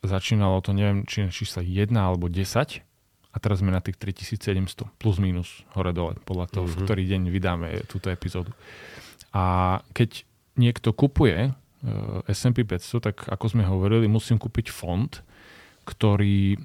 začínalo 0.00 0.64
to, 0.64 0.72
neviem, 0.72 1.04
či 1.04 1.28
čísla 1.28 1.60
1 1.60 1.92
alebo 1.92 2.32
10 2.32 2.80
a 3.32 3.36
teraz 3.40 3.64
sme 3.64 3.72
na 3.72 3.80
tých 3.80 3.96
3700 3.96 4.88
plus 5.00 5.16
minus 5.16 5.64
hore 5.72 5.92
dole 5.96 6.16
podľa 6.24 6.52
toho, 6.52 6.64
mm-hmm. 6.68 6.80
v 6.80 6.84
ktorý 6.84 7.02
deň 7.08 7.22
vydáme 7.32 7.68
túto 7.88 8.12
epizódu. 8.12 8.52
A 9.32 9.78
keď 9.96 10.28
niekto 10.60 10.92
kupuje 10.92 11.48
uh, 11.48 12.20
S&P 12.28 12.64
500, 12.64 13.00
tak 13.00 13.16
ako 13.24 13.44
sme 13.56 13.64
hovorili, 13.64 14.04
musím 14.04 14.36
kúpiť 14.36 14.68
fond, 14.68 15.08
ktorý 15.82 16.56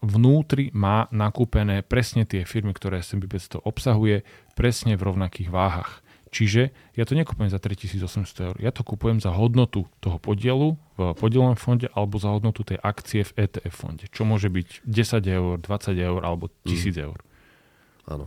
vnútri 0.00 0.70
má 0.70 1.10
nakúpené 1.10 1.82
presne 1.82 2.22
tie 2.22 2.46
firmy, 2.46 2.70
ktoré 2.72 3.02
S&P 3.02 3.26
500 3.26 3.66
obsahuje, 3.66 4.22
presne 4.54 4.94
v 4.94 5.02
rovnakých 5.02 5.50
váhach. 5.50 6.04
Čiže 6.30 6.74
ja 6.98 7.08
to 7.08 7.16
nekupujem 7.16 7.48
za 7.48 7.56
3800 7.56 8.46
eur. 8.50 8.56
Ja 8.60 8.74
to 8.74 8.84
kupujem 8.84 9.22
za 9.24 9.32
hodnotu 9.32 9.88
toho 10.04 10.20
podielu 10.20 10.76
v 10.98 11.16
podielovom 11.16 11.56
fonde 11.56 11.88
alebo 11.96 12.20
za 12.20 12.28
hodnotu 12.28 12.60
tej 12.66 12.76
akcie 12.82 13.24
v 13.24 13.46
ETF 13.46 13.72
fonde. 13.72 14.04
Čo 14.10 14.28
môže 14.28 14.52
byť 14.52 14.84
10 14.84 15.22
eur, 15.22 15.54
20 15.62 15.96
eur 15.96 16.20
alebo 16.20 16.52
1000 16.68 16.92
mm. 16.92 17.06
eur. 17.08 17.18
Áno. 18.10 18.26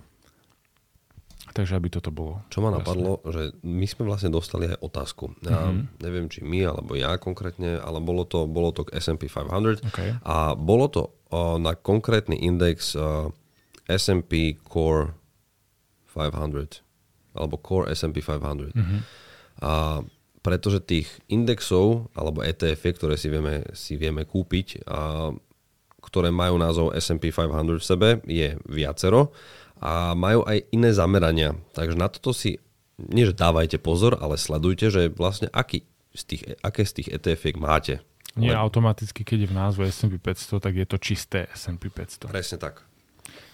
Takže 1.50 1.82
aby 1.82 1.90
toto 1.90 2.14
bolo. 2.14 2.46
Čo 2.54 2.62
ma 2.62 2.70
napadlo, 2.70 3.26
že 3.26 3.58
my 3.66 3.86
sme 3.90 4.06
vlastne 4.06 4.30
dostali 4.30 4.70
aj 4.70 4.86
otázku. 4.86 5.34
Ja 5.42 5.70
mm-hmm. 5.70 6.02
neviem, 6.02 6.26
či 6.30 6.46
my 6.46 6.60
alebo 6.70 6.94
ja 6.94 7.18
konkrétne, 7.18 7.82
ale 7.82 7.98
bolo 7.98 8.24
to, 8.24 8.46
bolo 8.46 8.70
to 8.70 8.86
k 8.86 9.02
S&P 9.02 9.26
500 9.26 9.82
okay. 9.90 10.14
a 10.22 10.54
bolo 10.54 10.86
to 10.88 11.04
uh, 11.34 11.58
na 11.58 11.74
konkrétny 11.74 12.38
index 12.38 12.94
uh, 12.94 13.34
S&P 13.90 14.62
Core 14.62 15.18
500 16.14 16.86
alebo 17.34 17.56
Core 17.58 17.90
S&P 17.98 18.22
500. 18.22 18.78
Mm-hmm. 18.78 19.00
A 19.66 20.06
pretože 20.40 20.80
tých 20.80 21.10
indexov 21.28 22.08
alebo 22.16 22.40
ETF, 22.40 22.96
ktoré 22.96 23.16
si 23.20 23.28
vieme, 23.28 23.68
si 23.76 24.00
vieme 24.00 24.24
kúpiť, 24.24 24.88
a, 24.88 25.36
ktoré 26.00 26.32
majú 26.32 26.56
názov 26.56 26.96
S&P 26.96 27.30
500 27.30 27.76
v 27.76 27.84
sebe, 27.84 28.10
je 28.24 28.56
viacero 28.72 29.36
a 29.80 30.14
majú 30.14 30.44
aj 30.44 30.68
iné 30.76 30.92
zamerania. 30.92 31.56
Takže 31.72 31.96
na 31.96 32.12
toto 32.12 32.36
si, 32.36 32.60
nie 33.00 33.24
že 33.24 33.36
dávajte 33.36 33.80
pozor, 33.80 34.20
ale 34.20 34.36
sledujte, 34.36 34.92
že 34.92 35.08
vlastne 35.12 35.48
aký 35.56 35.88
z 36.12 36.24
tých, 36.26 36.42
aké 36.60 36.84
z 36.84 36.92
tých 37.02 37.10
etf 37.16 37.44
máte. 37.56 38.04
Nie 38.36 38.54
Le... 38.54 38.60
automaticky, 38.60 39.26
keď 39.26 39.48
je 39.48 39.50
v 39.50 39.56
názve 39.56 39.84
S&P 39.90 40.20
500, 40.22 40.62
tak 40.62 40.74
je 40.76 40.86
to 40.86 40.98
čisté 41.02 41.40
S&P 41.56 41.90
500. 41.90 42.30
Presne 42.30 42.58
tak. 42.62 42.86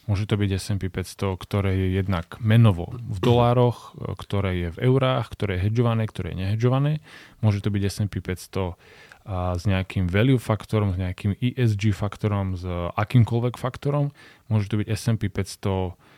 Môže 0.05 0.29
to 0.29 0.38
byť 0.38 0.50
S&P 0.62 0.94
500, 0.94 1.34
ktoré 1.41 1.74
je 1.74 1.88
jednak 1.98 2.38
menovo 2.38 2.94
v 2.94 3.17
dolároch, 3.17 3.98
ktoré 4.22 4.51
je 4.62 4.70
v 4.77 4.79
eurách, 4.86 5.34
ktoré 5.34 5.58
je 5.58 5.70
hedžované, 5.70 6.05
ktoré 6.05 6.34
je 6.34 6.38
nehedžované. 6.46 7.01
Môže 7.41 7.65
to 7.65 7.74
byť 7.74 7.84
S&P 7.89 8.22
500 8.22 8.77
a 9.25 9.58
s 9.58 9.65
nejakým 9.65 10.05
value 10.05 10.38
faktorom, 10.38 10.94
s 10.94 11.01
nejakým 11.01 11.34
ESG 11.41 11.98
faktorom, 11.98 12.53
s 12.53 12.62
akýmkoľvek 12.94 13.58
faktorom. 13.58 14.13
Môže 14.53 14.70
to 14.70 14.77
byť 14.77 14.88
S&P 14.94 15.34
500 15.34 15.65
a 15.65 16.13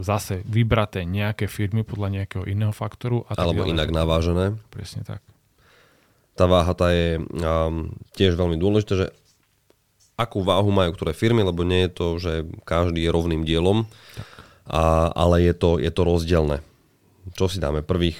zase 0.00 0.40
vybraté 0.48 1.04
nejaké 1.04 1.44
firmy 1.44 1.84
podľa 1.84 2.22
nejakého 2.22 2.44
iného 2.48 2.72
faktoru. 2.72 3.28
A 3.28 3.36
Alebo 3.36 3.68
ďalej. 3.68 3.72
inak 3.76 3.88
navážené. 3.92 4.46
Presne 4.72 5.04
tak. 5.04 5.20
Tá 6.32 6.48
váha 6.48 6.72
tá 6.72 6.88
je 6.88 7.20
um, 7.20 7.92
tiež 8.16 8.40
veľmi 8.40 8.56
dôležité, 8.56 8.92
že 8.96 9.06
akú 10.16 10.40
váhu 10.40 10.72
majú 10.72 10.96
ktoré 10.96 11.12
firmy, 11.12 11.44
lebo 11.44 11.64
nie 11.64 11.88
je 11.88 11.90
to, 11.92 12.06
že 12.16 12.32
každý 12.64 13.04
je 13.04 13.10
rovným 13.12 13.44
dielom, 13.44 13.84
a, 14.68 15.12
ale 15.12 15.44
je 15.44 15.54
to, 15.56 15.76
je 15.76 15.90
to 15.92 16.02
rozdielne. 16.06 16.64
Čo 17.36 17.50
si 17.50 17.58
dáme? 17.60 17.84
Prvých, 17.84 18.16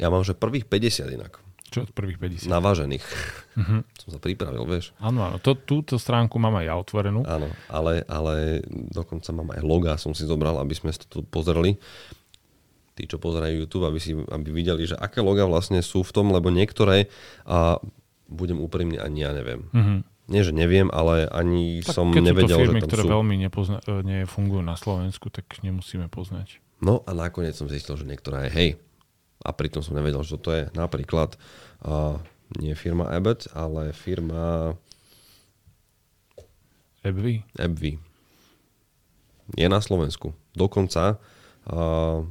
ja 0.00 0.10
mám, 0.10 0.24
že 0.26 0.34
prvých 0.34 0.66
50 0.66 1.14
inak. 1.14 1.41
Čo 1.72 1.88
prvých 1.88 2.20
50? 2.20 2.52
Navážených. 2.52 3.04
Uh-huh. 3.56 3.80
Som 3.96 4.08
sa 4.12 4.18
pripravil, 4.20 4.62
vieš. 4.68 4.92
Áno, 5.00 5.24
áno. 5.24 5.36
To, 5.40 5.56
túto 5.56 5.96
stránku 5.96 6.36
mám 6.36 6.60
aj 6.60 6.64
ja 6.68 6.74
otvorenú. 6.76 7.24
Áno, 7.24 7.48
ale, 7.72 8.04
ale 8.06 8.60
dokonca 8.92 9.32
mám 9.32 9.56
aj 9.56 9.60
loga, 9.64 9.92
som 9.96 10.12
si 10.12 10.28
zobral, 10.28 10.60
aby 10.60 10.76
sme 10.76 10.92
to 10.92 11.08
tu 11.08 11.18
pozreli. 11.24 11.80
Tí, 12.92 13.08
čo 13.08 13.16
pozerajú 13.16 13.64
YouTube, 13.64 13.88
aby, 13.88 13.96
si, 13.96 14.12
aby 14.12 14.48
videli, 14.52 14.84
že 14.84 15.00
aké 15.00 15.24
loga 15.24 15.48
vlastne 15.48 15.80
sú 15.80 16.04
v 16.04 16.12
tom, 16.12 16.28
lebo 16.28 16.52
niektoré, 16.52 17.08
a 17.48 17.80
budem 18.28 18.60
úprimný, 18.60 19.00
ani 19.00 19.24
ja 19.24 19.32
neviem. 19.32 19.64
Uh-huh 19.72 20.04
nie, 20.30 20.42
že 20.46 20.54
neviem, 20.54 20.86
ale 20.94 21.26
ani 21.28 21.82
tak 21.82 21.98
som 21.98 22.08
nevedel, 22.08 22.62
firmy, 22.62 22.78
že 22.78 22.84
tam 22.86 22.90
ktoré 22.94 23.02
sú. 23.04 23.10
veľmi 23.10 23.34
nepozna- 23.42 23.82
e, 23.84 23.92
nefungujú 24.00 24.62
na 24.62 24.78
Slovensku, 24.78 25.28
tak 25.34 25.44
nemusíme 25.60 26.06
poznať. 26.06 26.62
No 26.78 27.02
a 27.06 27.10
nakoniec 27.14 27.58
som 27.58 27.66
zistil, 27.66 27.98
že 27.98 28.06
niektorá 28.06 28.46
je 28.46 28.50
hej. 28.54 28.70
A 29.42 29.50
pritom 29.50 29.82
som 29.82 29.98
nevedel, 29.98 30.22
že 30.22 30.38
to 30.38 30.50
je 30.54 30.62
napríklad 30.74 31.34
uh, 31.82 32.18
nie 32.58 32.74
firma 32.78 33.10
Abbott, 33.10 33.50
ale 33.52 33.90
firma 33.90 34.74
Ebvy. 37.02 37.42
Ebvy. 37.58 37.98
Je 39.58 39.66
na 39.66 39.82
Slovensku. 39.82 40.30
Dokonca 40.54 41.18
uh, 41.66 42.22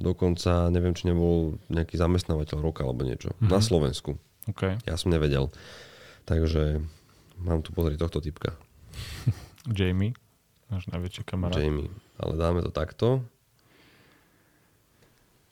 dokonca 0.00 0.72
neviem, 0.72 0.96
či 0.96 1.12
nebol 1.12 1.60
nejaký 1.68 2.00
zamestnávateľ 2.00 2.58
roka 2.64 2.82
alebo 2.82 3.04
niečo. 3.04 3.36
Mm-hmm. 3.36 3.52
Na 3.52 3.60
Slovensku. 3.60 4.16
Okay. 4.48 4.80
Ja 4.88 4.96
som 4.96 5.12
nevedel. 5.12 5.52
Takže 6.24 6.80
mám 7.36 7.60
tu 7.60 7.76
pozrieť 7.76 8.08
tohto 8.08 8.24
typka. 8.24 8.56
Jamie, 9.76 10.16
náš 10.72 10.88
najväčší 10.88 11.22
kamarát. 11.28 11.60
Jamie, 11.60 11.92
ale 12.16 12.34
dáme 12.40 12.64
to 12.64 12.72
takto. 12.72 13.20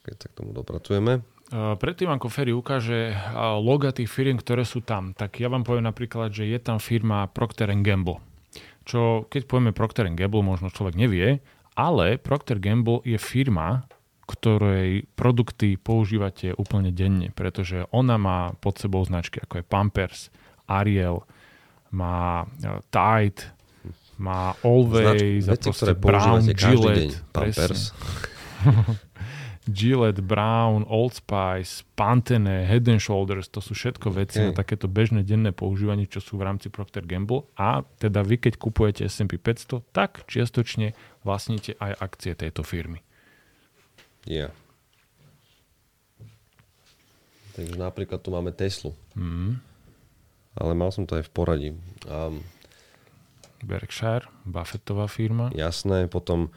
Keď 0.08 0.16
sa 0.16 0.28
k 0.32 0.36
tomu 0.40 0.56
dopracujeme. 0.56 1.20
Predtým, 1.52 2.12
ako 2.12 2.28
Ferry 2.28 2.52
ukáže 2.52 3.16
loga 3.60 3.92
tých 3.92 4.08
firiem, 4.12 4.36
ktoré 4.36 4.68
sú 4.68 4.84
tam, 4.84 5.16
tak 5.16 5.40
ja 5.40 5.48
vám 5.48 5.64
poviem 5.64 5.88
napríklad, 5.88 6.32
že 6.32 6.44
je 6.44 6.60
tam 6.60 6.76
firma 6.76 7.24
Procter 7.28 7.72
Gamble. 7.72 8.20
Čo, 8.84 9.24
keď 9.28 9.48
povieme 9.48 9.72
Procter 9.72 10.08
Gamble, 10.12 10.44
možno 10.44 10.68
človek 10.68 10.96
nevie, 10.96 11.40
ale 11.72 12.20
Procter 12.20 12.60
Gamble 12.60 13.00
je 13.04 13.16
firma, 13.16 13.88
ktorej 14.28 15.08
produkty 15.16 15.80
používate 15.80 16.52
úplne 16.52 16.92
denne, 16.92 17.32
pretože 17.32 17.88
ona 17.96 18.20
má 18.20 18.52
pod 18.60 18.76
sebou 18.76 19.00
značky 19.00 19.40
ako 19.40 19.60
je 19.60 19.64
Pampers, 19.64 20.20
Ariel, 20.68 21.24
má 21.96 22.44
e, 22.60 22.68
Tide, 22.92 23.40
má 24.20 24.52
Always, 24.60 25.48
Znač- 25.48 25.64
veci, 25.64 25.68
ktoré 25.72 25.92
Brown, 25.96 26.44
Gillette. 26.52 27.16
Pampers. 27.32 27.96
Gillette, 29.68 30.24
Brown, 30.24 30.88
Old 30.88 31.14
Spice, 31.14 31.84
Pantene, 31.94 32.64
Head 32.64 32.88
and 32.88 32.98
Shoulders, 32.98 33.52
to 33.52 33.60
sú 33.60 33.76
všetko 33.76 34.10
veci 34.16 34.40
okay. 34.40 34.46
na 34.48 34.52
takéto 34.56 34.88
bežné 34.88 35.22
denné 35.22 35.52
používanie, 35.52 36.08
čo 36.08 36.18
sú 36.24 36.40
v 36.40 36.48
rámci 36.48 36.72
Procter 36.72 37.04
Gamble. 37.04 37.46
A 37.54 37.84
teda 38.00 38.24
vy, 38.24 38.40
keď 38.40 38.56
kupujete 38.56 39.06
S&P 39.06 39.36
500, 39.36 39.84
tak 39.92 40.24
čiastočne 40.26 40.96
vlastníte 41.22 41.76
aj 41.78 41.92
akcie 42.00 42.32
tejto 42.32 42.64
firmy. 42.64 43.04
Yeah. 44.24 44.50
Takže 47.54 47.74
napríklad 47.74 48.22
tu 48.22 48.32
máme 48.32 48.50
Teslu. 48.54 48.96
Mm 49.18 49.68
ale 50.58 50.72
mal 50.74 50.90
som 50.90 51.06
to 51.06 51.16
aj 51.16 51.24
v 51.30 51.32
poradí. 51.32 51.70
Um, 52.04 52.42
Berkshire, 53.62 54.26
Buffettová 54.44 55.06
firma. 55.06 55.50
Jasné, 55.54 56.06
potom 56.06 56.50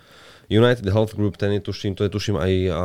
United 0.52 0.86
Health 0.86 1.16
Group, 1.16 1.38
ten 1.38 1.58
je 1.58 1.62
tuším, 1.64 1.96
to 1.96 2.06
je 2.06 2.12
tuším 2.12 2.38
aj 2.38 2.54
a, 2.70 2.84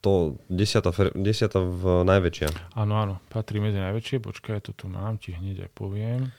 to 0.00 0.40
desiata, 0.46 0.94
desiata 1.16 1.60
v 1.60 2.06
najväčšia. 2.06 2.76
Áno, 2.78 2.94
áno, 2.96 3.14
patrí 3.28 3.58
medzi 3.58 3.82
najväčšie, 3.82 4.22
počkaj, 4.22 4.64
to 4.64 4.72
tu 4.72 4.86
mám, 4.86 5.18
ti 5.18 5.34
hneď 5.34 5.68
aj 5.68 5.70
poviem. 5.74 6.30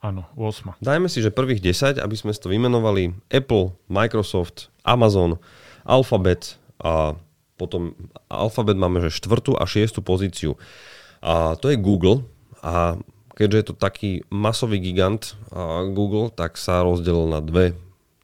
Áno, 0.00 0.24
8. 0.32 0.80
Dajme 0.80 1.12
si, 1.12 1.20
že 1.20 1.28
prvých 1.28 1.60
10, 1.60 2.00
aby 2.00 2.16
sme 2.16 2.32
to 2.32 2.48
vymenovali, 2.48 3.12
Apple, 3.28 3.76
Microsoft, 3.92 4.72
Amazon, 4.80 5.36
Alphabet 5.84 6.56
a 6.80 7.20
potom 7.60 7.92
Alphabet 8.32 8.80
máme, 8.80 9.04
že 9.04 9.12
štvrtú 9.12 9.60
a 9.60 9.68
šiestu 9.68 10.00
pozíciu. 10.00 10.56
A 11.20 11.52
to 11.60 11.68
je 11.68 11.76
Google, 11.76 12.24
a 12.60 12.96
keďže 13.40 13.56
je 13.56 13.66
to 13.72 13.74
taký 13.80 14.10
masový 14.28 14.84
gigant 14.84 15.32
Google, 15.96 16.28
tak 16.28 16.60
sa 16.60 16.84
rozdelil 16.84 17.24
na 17.32 17.40
dve 17.40 17.72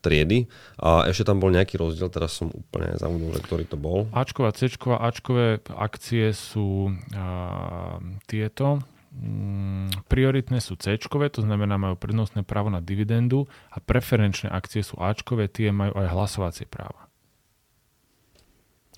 triedy 0.05 0.47
a 0.77 1.09
ešte 1.09 1.33
tam 1.33 1.41
bol 1.41 1.49
nejaký 1.49 1.81
rozdiel, 1.81 2.13
teraz 2.13 2.37
som 2.37 2.53
úplne 2.53 2.95
zavudol, 2.95 3.33
že 3.35 3.41
ktorý 3.43 3.65
to 3.65 3.81
bol. 3.81 4.07
Ačková, 4.13 4.53
Cčková, 4.53 5.03
Ačkové 5.03 5.59
akcie 5.73 6.31
sú 6.37 6.95
a, 7.17 7.99
tieto 8.29 8.85
mm, 9.17 10.07
prioritné 10.07 10.63
sú 10.63 10.77
C, 10.79 11.01
to 11.01 11.41
znamená 11.43 11.75
majú 11.81 11.97
prednostné 11.99 12.45
právo 12.45 12.69
na 12.69 12.85
dividendu 12.85 13.49
a 13.73 13.83
preferenčné 13.83 14.53
akcie 14.53 14.85
sú 14.85 15.01
A, 15.01 15.11
tie 15.51 15.75
majú 15.75 15.97
aj 15.97 16.07
hlasovacie 16.13 16.69
práva. 16.69 17.09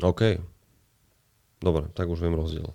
OK. 0.04 0.42
Dobre, 1.58 1.90
tak 1.96 2.06
už 2.06 2.22
viem 2.22 2.36
rozdiel. 2.36 2.70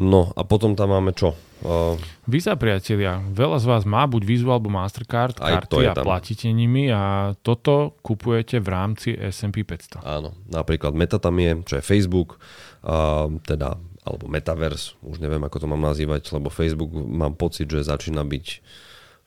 No 0.00 0.32
a 0.32 0.40
potom 0.48 0.72
tam 0.72 0.96
máme 0.96 1.12
čo? 1.12 1.36
Uh, 1.60 1.92
Visa, 2.24 2.56
priatelia, 2.56 3.20
veľa 3.20 3.60
z 3.60 3.66
vás 3.68 3.84
má 3.84 4.08
buď 4.08 4.22
Vizu 4.24 4.48
alebo 4.48 4.72
Mastercard 4.72 5.36
Aj 5.36 5.60
karty 5.60 5.84
a 5.84 5.92
tam. 5.92 6.08
platíte 6.08 6.48
nimi 6.48 6.88
a 6.88 7.36
toto 7.44 8.00
kupujete 8.00 8.64
v 8.64 8.68
rámci 8.72 9.12
S&P 9.12 9.60
500. 9.60 10.00
Áno, 10.00 10.32
napríklad 10.48 10.96
Meta 10.96 11.20
tam 11.20 11.36
je, 11.36 11.60
čo 11.68 11.74
je 11.76 11.84
Facebook, 11.84 12.40
uh, 12.80 13.28
teda, 13.44 13.76
alebo 14.00 14.24
Metaverse, 14.24 14.96
už 15.04 15.20
neviem, 15.20 15.44
ako 15.44 15.60
to 15.60 15.66
mám 15.68 15.84
nazývať, 15.84 16.32
lebo 16.32 16.48
Facebook 16.48 16.96
mám 16.96 17.36
pocit, 17.36 17.68
že 17.68 17.84
začína 17.84 18.24
byť 18.24 18.46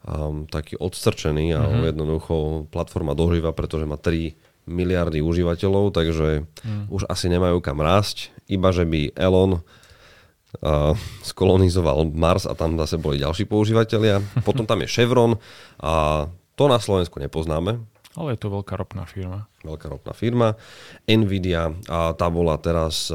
um, 0.10 0.50
taký 0.50 0.82
odstrčený 0.82 1.54
a 1.54 1.62
mm-hmm. 1.70 1.86
jednoducho 1.94 2.36
platforma 2.74 3.14
dožíva, 3.14 3.54
pretože 3.54 3.86
má 3.86 4.02
3 4.02 4.34
miliardy 4.66 5.20
užívateľov, 5.22 5.92
takže 5.92 6.48
mm. 6.48 6.88
už 6.88 7.04
asi 7.12 7.28
nemajú 7.28 7.60
kam 7.60 7.84
rásť, 7.84 8.32
iba 8.48 8.72
že 8.72 8.88
by 8.88 9.12
Elon 9.14 9.60
skolonizoval 11.26 12.14
Mars 12.14 12.46
a 12.46 12.54
tam 12.54 12.78
zase 12.78 13.02
boli 13.02 13.18
ďalší 13.18 13.50
používateľia. 13.50 14.22
Potom 14.46 14.70
tam 14.70 14.86
je 14.86 14.94
Chevron 14.94 15.42
a 15.82 16.26
to 16.54 16.70
na 16.70 16.78
Slovensku 16.78 17.18
nepoznáme. 17.18 17.82
Ale 18.14 18.38
je 18.38 18.46
to 18.46 18.54
veľká 18.54 18.78
ropná 18.78 19.10
firma. 19.10 19.50
Veľká 19.66 19.90
ropná 19.90 20.14
firma. 20.14 20.54
Nvidia, 21.10 21.74
a 21.90 22.14
tá 22.14 22.30
bola 22.30 22.62
teraz 22.62 23.10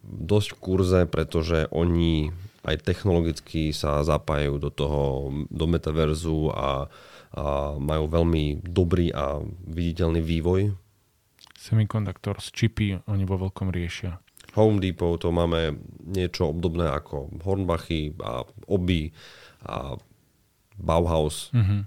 dosť 0.00 0.48
v 0.56 0.60
kurze, 0.64 1.00
pretože 1.04 1.68
oni 1.68 2.32
aj 2.64 2.76
technologicky 2.84 3.72
sa 3.72 4.00
zapájajú 4.00 4.56
do 4.60 4.70
toho, 4.72 5.02
do 5.48 5.64
metaverzu 5.68 6.52
a, 6.52 6.88
a 7.36 7.76
majú 7.76 8.04
veľmi 8.08 8.64
dobrý 8.64 9.12
a 9.12 9.40
viditeľný 9.68 10.20
vývoj. 10.24 10.72
Semiconductor 11.56 12.40
z 12.40 12.48
čipy 12.56 12.86
oni 13.04 13.24
vo 13.28 13.36
veľkom 13.36 13.68
riešia. 13.68 14.16
Home 14.58 14.82
Depot, 14.82 15.20
to 15.20 15.30
máme 15.30 15.78
niečo 16.02 16.50
obdobné 16.50 16.90
ako 16.90 17.30
Hornbachy 17.46 18.14
a 18.18 18.42
Obi 18.66 19.14
a 19.62 19.94
Bauhaus, 20.80 21.52
mm-hmm. 21.52 21.80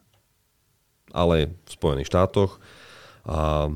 ale 1.17 1.51
v 1.51 1.69
Spojených 1.69 2.07
štátoch. 2.07 2.61
A 3.23 3.71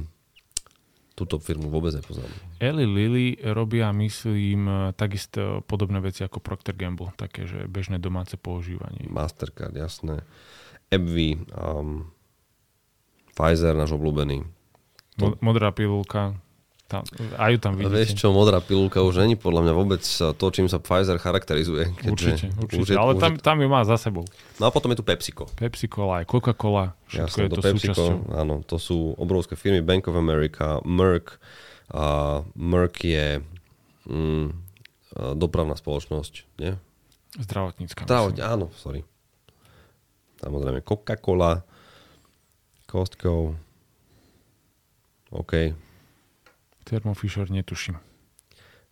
túto 1.18 1.42
firmu 1.42 1.74
vôbec 1.74 1.98
nepoznám. 1.98 2.30
Eli 2.62 2.86
Lilly 2.86 3.42
robia, 3.42 3.90
myslím, 3.90 4.94
takisto 4.94 5.66
podobné 5.66 5.98
veci 5.98 6.22
ako 6.22 6.38
Procter 6.38 6.78
Gamble, 6.78 7.10
také, 7.18 7.50
že 7.50 7.66
bežné 7.66 7.98
domáce 7.98 8.38
používanie. 8.38 9.10
Mastercard, 9.10 9.74
jasné. 9.74 10.22
AbbVie, 10.94 11.42
um, 11.58 12.14
Pfizer, 13.34 13.74
náš 13.74 13.98
obľúbený. 13.98 14.46
To... 15.18 15.34
Modrá 15.42 15.74
pilulka, 15.74 16.38
tam, 16.88 17.04
aj 17.36 17.50
ju 17.52 17.60
tam 17.60 17.74
vidíte. 17.76 18.00
Vieš 18.00 18.12
čo, 18.16 18.32
modrá 18.32 18.64
pilulka 18.64 19.04
už 19.04 19.20
není 19.20 19.36
podľa 19.36 19.68
mňa 19.68 19.74
vôbec 19.76 20.00
to, 20.08 20.46
čím 20.56 20.72
sa 20.72 20.80
Pfizer 20.80 21.20
charakterizuje. 21.20 21.92
Keďže 22.00 22.12
určite, 22.16 22.46
určite. 22.64 22.82
Už 22.82 22.88
je, 22.88 22.96
ale 22.96 23.12
už 23.14 23.22
tam, 23.22 23.34
tam 23.36 23.58
ju 23.60 23.68
má 23.68 23.84
za 23.84 24.00
sebou. 24.00 24.24
No 24.56 24.68
a 24.68 24.72
potom 24.72 24.96
je 24.96 24.98
tu 24.98 25.04
PepsiCo. 25.04 25.52
Pepsi-Cola, 25.60 26.24
aj 26.24 26.26
Coca-Cola, 26.32 26.96
všetko 27.12 27.28
Jasne, 27.28 27.44
je 27.44 27.50
to, 27.52 27.56
to 27.60 27.66
PepsiCo, 27.68 27.92
súčasťou. 27.92 28.40
Áno, 28.40 28.56
to 28.64 28.80
sú 28.80 29.14
obrovské 29.20 29.60
firmy, 29.60 29.84
Bank 29.84 30.08
of 30.08 30.16
America, 30.16 30.80
Merck. 30.88 31.36
A 31.92 32.40
Merck 32.56 33.04
je 33.04 33.44
mm, 34.08 34.48
dopravná 35.36 35.76
spoločnosť, 35.76 36.34
nie? 36.64 36.76
Zdravotnícka. 37.36 38.08
Zdravotní, 38.08 38.42
áno, 38.42 38.72
sorry. 38.80 39.04
Samozrejme 40.40 40.82
Coca-Cola, 40.88 41.68
Costco, 42.88 43.60
OK, 45.28 45.76
Thermo 46.88 47.12
Fisher 47.12 47.52
netuším. 47.52 48.00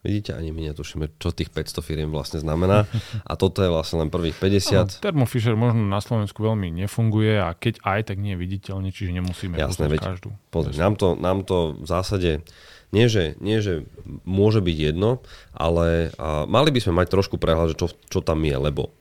Vidíte, 0.06 0.38
ani 0.38 0.54
my 0.54 0.70
netušíme, 0.70 1.18
čo 1.18 1.34
tých 1.34 1.50
500 1.50 1.82
firiem 1.82 2.10
vlastne 2.14 2.38
znamená. 2.38 2.86
A 3.26 3.34
toto 3.34 3.66
je 3.66 3.74
vlastne 3.74 4.06
len 4.06 4.14
prvých 4.14 4.38
50. 4.38 4.78
Ano, 4.78 4.86
Thermo 5.02 5.26
Fisher 5.26 5.58
možno 5.58 5.82
na 5.82 5.98
Slovensku 5.98 6.46
veľmi 6.46 6.70
nefunguje 6.86 7.42
a 7.42 7.58
keď 7.58 7.82
aj, 7.82 8.14
tak 8.14 8.22
nie 8.22 8.38
je 8.38 8.40
viditeľne, 8.44 8.94
čiže 8.94 9.18
nemusíme 9.18 9.58
Jasné, 9.58 9.90
veď, 9.90 10.06
každú. 10.06 10.30
Pozri, 10.54 10.78
nám 10.78 10.94
to, 11.00 11.18
nám 11.18 11.42
to 11.42 11.74
v 11.82 11.88
zásade 11.90 12.46
nie 12.94 13.12
že, 13.12 13.36
nie, 13.44 13.60
že 13.60 13.84
môže 14.24 14.64
byť 14.64 14.78
jedno, 14.94 15.20
ale 15.52 16.16
a, 16.16 16.46
mali 16.46 16.70
by 16.72 16.80
sme 16.80 17.02
mať 17.02 17.12
trošku 17.12 17.36
prehľad, 17.42 17.76
čo, 17.76 17.92
čo 17.92 18.20
tam 18.22 18.46
je, 18.46 18.56
lebo 18.56 18.96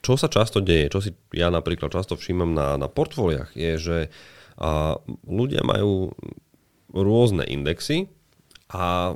čo 0.00 0.18
sa 0.18 0.26
často 0.26 0.58
deje, 0.58 0.90
čo 0.90 0.98
si 0.98 1.10
ja 1.30 1.52
napríklad 1.52 1.92
často 1.94 2.18
všímam 2.18 2.56
na, 2.56 2.74
na 2.74 2.88
portfóliách, 2.90 3.54
je, 3.54 3.72
že 3.76 3.98
a, 4.56 4.98
ľudia 5.28 5.62
majú 5.62 6.16
rôzne 6.90 7.44
indexy, 7.44 8.08
a 8.70 9.14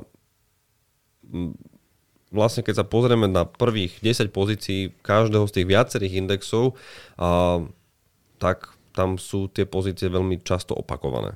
vlastne 2.31 2.63
keď 2.63 2.81
sa 2.81 2.85
pozrieme 2.87 3.27
na 3.27 3.43
prvých 3.43 3.99
10 3.99 4.31
pozícií 4.31 4.95
každého 5.03 5.45
z 5.51 5.53
tých 5.59 5.67
viacerých 5.67 6.17
indexov, 6.23 6.79
a, 7.19 7.59
tak 8.39 8.71
tam 8.95 9.19
sú 9.19 9.51
tie 9.51 9.67
pozície 9.67 10.07
veľmi 10.07 10.41
často 10.41 10.75
opakované. 10.75 11.35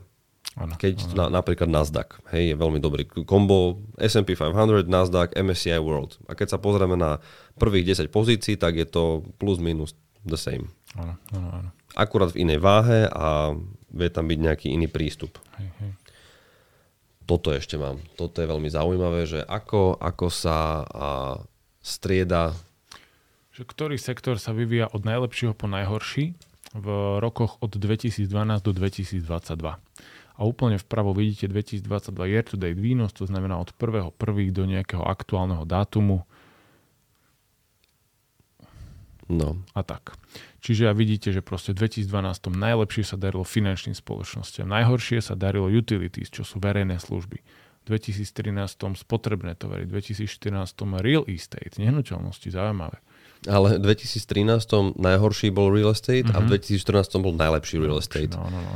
Ano, 0.56 0.80
keď 0.80 1.12
ano. 1.12 1.15
Na, 1.19 1.43
napríklad 1.43 1.67
Nasdaq, 1.67 2.23
hej, 2.32 2.51
je 2.51 2.56
veľmi 2.56 2.80
dobrý 2.80 3.04
kombo 3.28 3.84
S&P 3.99 4.39
500, 4.39 4.88
Nasdaq, 4.88 5.36
MSCI 5.36 5.84
World. 5.84 6.15
A 6.32 6.36
keď 6.36 6.56
sa 6.56 6.60
pozrieme 6.63 6.95
na 6.95 7.19
prvých 7.60 7.91
10 7.91 8.08
pozícií, 8.08 8.56
tak 8.56 8.80
je 8.80 8.88
to 8.88 9.28
plus 9.36 9.60
minus 9.60 9.91
the 10.23 10.39
same. 10.39 10.71
Ano, 10.95 11.19
ano, 11.36 11.47
ano. 11.51 11.69
Akurát 11.99 12.32
v 12.32 12.47
inej 12.47 12.63
váhe 12.63 13.04
a 13.12 13.51
vie 13.91 14.08
tam 14.08 14.32
byť 14.32 14.39
nejaký 14.39 14.67
iný 14.71 14.88
prístup. 14.88 15.43
Hej, 15.60 15.67
hej 15.84 15.91
toto 17.26 17.50
ešte 17.52 17.76
mám. 17.76 17.98
Toto 18.14 18.40
je 18.40 18.48
veľmi 18.48 18.70
zaujímavé, 18.70 19.26
že 19.26 19.42
ako, 19.42 19.98
ako 19.98 20.28
sa 20.30 20.86
a, 20.86 21.08
strieda... 21.82 22.54
Že 23.58 23.64
ktorý 23.66 23.96
sektor 23.98 24.38
sa 24.38 24.54
vyvíja 24.54 24.90
od 24.94 25.04
najlepšieho 25.04 25.58
po 25.58 25.66
najhorší 25.66 26.38
v 26.76 26.88
rokoch 27.24 27.58
od 27.64 27.72
2012 27.74 28.30
do 28.62 28.72
2022. 28.76 29.26
A 30.36 30.42
úplne 30.44 30.76
vpravo 30.76 31.16
vidíte 31.16 31.48
2022 31.48 32.12
year 32.28 32.44
to 32.44 32.60
date 32.60 32.76
výnos, 32.76 33.16
to 33.16 33.24
znamená 33.24 33.56
od 33.56 33.72
1.1. 33.72 34.12
do 34.52 34.64
nejakého 34.68 35.02
aktuálneho 35.02 35.64
dátumu. 35.64 36.28
No. 39.32 39.58
A 39.74 39.82
tak. 39.82 40.20
Čiže 40.65 40.89
a 40.89 40.97
vidíte, 40.97 41.30
že 41.30 41.45
proste 41.45 41.78
v 41.78 41.86
2012 41.86 42.49
najlepšie 42.49 43.06
sa 43.06 43.21
darilo 43.21 43.45
finančným 43.45 43.93
spoločnosťam, 43.93 44.65
najhoršie 44.65 45.21
sa 45.21 45.38
darilo 45.38 45.69
utilities, 45.69 46.34
čo 46.34 46.41
sú 46.41 46.58
verejné 46.58 46.97
služby. 46.97 47.38
V 47.86 47.93
2013 47.93 48.97
spotrebné 48.97 49.54
tovary, 49.54 49.86
v 49.86 50.01
2014 50.01 50.25
real 51.06 51.21
estate, 51.30 51.78
nehnuteľnosti, 51.78 52.49
zaujímavé. 52.49 52.97
Ale 53.45 53.78
v 53.78 53.93
2013 53.93 54.97
najhorší 54.97 55.54
bol 55.54 55.69
real 55.69 55.93
estate 55.93 56.34
mm-hmm. 56.34 56.41
a 56.41 56.49
v 56.49 56.58
2014 56.58 57.13
mhm. 57.13 57.21
bol 57.21 57.34
najlepší 57.38 57.75
real 57.78 58.01
estate. 58.01 58.34
No, 58.34 58.49
no, 58.49 58.58
no. 58.58 58.75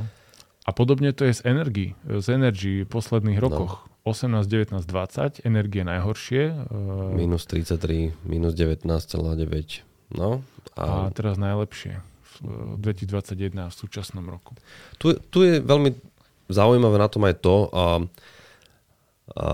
A 0.62 0.70
podobne 0.70 1.10
to 1.10 1.26
je 1.26 1.34
z 1.34 1.50
energii, 1.50 1.98
z 2.06 2.38
energii 2.38 2.86
v 2.86 2.90
posledných 2.94 3.42
no. 3.42 3.46
rokoch. 3.50 3.74
No. 3.82 4.14
18, 4.14 4.46
19, 4.46 4.86
20, 4.86 5.42
energie 5.42 5.82
najhoršie. 5.82 6.70
Minus 7.18 7.50
33, 7.50 8.14
minus 8.30 8.54
19,9. 8.54 9.89
No, 10.10 10.42
a, 10.74 11.10
a 11.10 11.14
teraz 11.14 11.38
najlepšie 11.38 12.02
v 12.40 12.80
2021 12.80 13.68
v 13.68 13.76
súčasnom 13.76 14.26
roku. 14.26 14.56
Tu, 14.98 15.14
tu 15.30 15.44
je 15.44 15.60
veľmi 15.60 15.92
zaujímavé 16.50 16.98
na 16.98 17.10
tom 17.12 17.28
aj 17.28 17.36
to, 17.44 17.56
a, 17.70 17.84
a, 19.36 19.48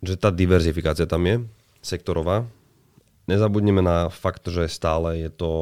že 0.00 0.14
tá 0.16 0.30
diverzifikácia 0.30 1.04
tam 1.04 1.26
je, 1.26 1.44
sektorová. 1.82 2.46
Nezabudneme 3.28 3.84
na 3.84 4.08
fakt, 4.08 4.48
že 4.48 4.70
stále 4.70 5.20
je 5.20 5.30
to, 5.34 5.52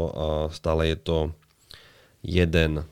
stále 0.54 0.86
je 0.86 0.98
to 1.00 1.16
jeden 2.22 2.86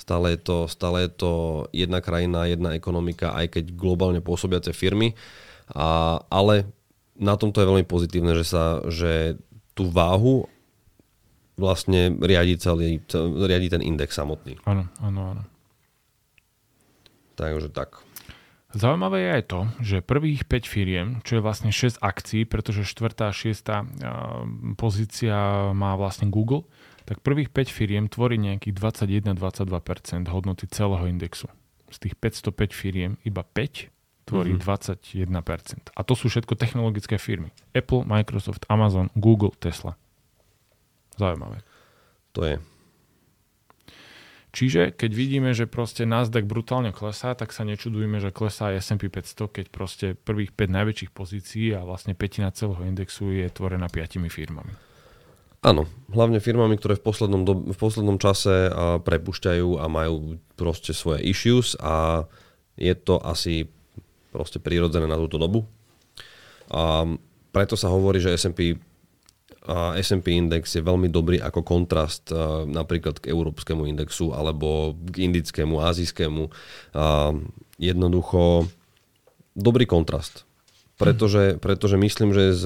stále 0.00 0.32
je, 0.32 0.40
to, 0.40 0.56
stále 0.64 1.04
je 1.04 1.10
to 1.12 1.32
jedna 1.76 2.00
krajina, 2.00 2.48
jedna 2.48 2.72
ekonomika, 2.72 3.36
aj 3.36 3.52
keď 3.52 3.64
globálne 3.76 4.24
pôsobiace 4.24 4.72
firmy. 4.72 5.12
A, 5.76 6.18
ale 6.32 6.64
na 7.20 7.36
tomto 7.36 7.60
je 7.60 7.68
veľmi 7.68 7.86
pozitívne, 7.86 8.32
že, 8.32 8.48
sa, 8.48 8.80
že 8.88 9.36
tú 9.76 9.92
váhu 9.92 10.48
vlastne 11.60 12.16
riadi, 12.16 12.56
celý, 12.56 13.04
riadi 13.44 13.68
ten 13.68 13.84
index 13.84 14.16
samotný. 14.16 14.56
Áno, 14.64 14.88
áno, 15.04 15.20
áno. 15.36 15.42
Takže 17.36 17.68
tak. 17.68 18.00
Zaujímavé 18.70 19.26
je 19.26 19.30
aj 19.34 19.44
to, 19.50 19.60
že 19.82 19.96
prvých 19.98 20.46
5 20.46 20.64
firiem, 20.64 21.06
čo 21.26 21.38
je 21.38 21.44
vlastne 21.44 21.74
6 21.74 22.00
akcií, 22.00 22.46
pretože 22.46 22.86
4. 22.86 23.28
a 23.28 23.34
6. 23.34 24.78
pozícia 24.78 25.36
má 25.74 25.98
vlastne 25.98 26.30
Google, 26.30 26.64
tak 27.02 27.20
prvých 27.26 27.50
5 27.50 27.66
firiem 27.66 28.04
tvorí 28.06 28.38
nejakých 28.38 28.78
21-22% 29.02 30.30
hodnoty 30.30 30.70
celého 30.70 31.04
indexu. 31.10 31.50
Z 31.90 32.06
tých 32.06 32.14
505 32.14 32.70
firiem 32.70 33.12
iba 33.26 33.42
5 33.42 33.90
tvorí 34.30 34.54
mm-hmm. 34.54 35.90
21%. 35.90 35.98
A 35.98 36.00
to 36.06 36.14
sú 36.14 36.30
všetko 36.30 36.54
technologické 36.54 37.18
firmy. 37.18 37.50
Apple, 37.74 38.06
Microsoft, 38.06 38.62
Amazon, 38.70 39.10
Google, 39.18 39.50
Tesla. 39.58 39.98
Zaujímavé. 41.18 41.66
To 42.38 42.46
je. 42.46 42.56
Čiže 44.50 44.90
keď 44.98 45.10
vidíme, 45.14 45.50
že 45.54 45.70
proste 45.70 46.02
Nasdaq 46.02 46.42
brutálne 46.42 46.90
klesá, 46.90 47.38
tak 47.38 47.54
sa 47.54 47.62
nečudujeme, 47.62 48.18
že 48.18 48.34
klesá 48.34 48.74
aj 48.74 48.82
S&P 48.82 49.06
500, 49.06 49.46
keď 49.46 49.66
proste 49.70 50.06
prvých 50.18 50.50
5 50.50 50.74
najväčších 50.74 51.10
pozícií 51.14 51.70
a 51.70 51.86
vlastne 51.86 52.18
petina 52.18 52.50
celého 52.50 52.82
indexu 52.82 53.30
je 53.30 53.46
tvorená 53.46 53.86
5 53.86 54.18
firmami. 54.26 54.74
Áno, 55.60 55.86
hlavne 56.10 56.40
firmami, 56.42 56.80
ktoré 56.80 56.96
v 56.98 57.04
poslednom, 57.04 57.42
do, 57.44 57.54
v 57.68 57.78
poslednom 57.78 58.16
čase 58.18 58.72
a, 58.72 58.98
prepušťajú 58.98 59.78
a 59.78 59.84
majú 59.86 60.40
proste 60.58 60.96
svoje 60.96 61.30
issues 61.30 61.78
a 61.78 62.26
je 62.80 62.94
to 62.96 63.20
asi 63.22 63.70
proste 64.30 64.62
prirodzené 64.62 65.06
na 65.06 65.18
túto 65.18 65.36
dobu. 65.36 65.66
A 66.70 67.06
preto 67.50 67.74
sa 67.74 67.90
hovorí, 67.90 68.22
že 68.22 68.34
S&P 68.34 68.78
a 69.60 69.92
S&P 70.00 70.40
index 70.40 70.72
je 70.72 70.80
veľmi 70.80 71.12
dobrý 71.12 71.36
ako 71.36 71.60
kontrast 71.60 72.32
a, 72.32 72.64
napríklad 72.64 73.20
k 73.20 73.28
európskemu 73.28 73.84
indexu 73.84 74.32
alebo 74.32 74.96
k 75.12 75.28
indickému, 75.28 75.76
azijskému. 75.84 76.48
A, 76.96 77.36
jednoducho 77.76 78.66
dobrý 79.52 79.84
kontrast. 79.84 80.48
Pretože, 81.00 81.56
pretože 81.56 81.96
myslím, 81.96 82.36
že 82.36 82.44
s 82.52 82.64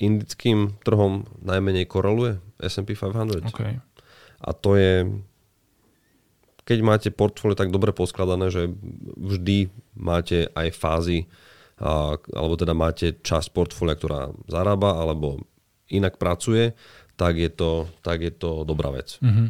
indickým 0.00 0.80
trhom 0.88 1.28
najmenej 1.44 1.84
koreluje 1.84 2.40
S&P 2.64 2.96
500. 2.96 3.44
Okay. 3.52 3.76
A 4.40 4.50
to 4.56 4.80
je, 4.80 5.04
keď 6.68 6.78
máte 6.84 7.08
portfólio 7.08 7.56
tak 7.56 7.72
dobre 7.72 7.96
poskladané, 7.96 8.52
že 8.52 8.68
vždy 9.16 9.72
máte 9.96 10.52
aj 10.52 10.68
fázy, 10.76 11.24
alebo 11.80 12.60
teda 12.60 12.76
máte 12.76 13.16
časť 13.24 13.56
portfólia, 13.56 13.96
ktorá 13.96 14.36
zarába, 14.44 15.00
alebo 15.00 15.40
inak 15.88 16.20
pracuje, 16.20 16.76
tak 17.16 17.40
je 17.40 17.48
to, 17.48 17.88
tak 18.04 18.20
je 18.20 18.28
to 18.28 18.68
dobrá 18.68 18.92
vec. 18.92 19.16
Mm-hmm. 19.24 19.48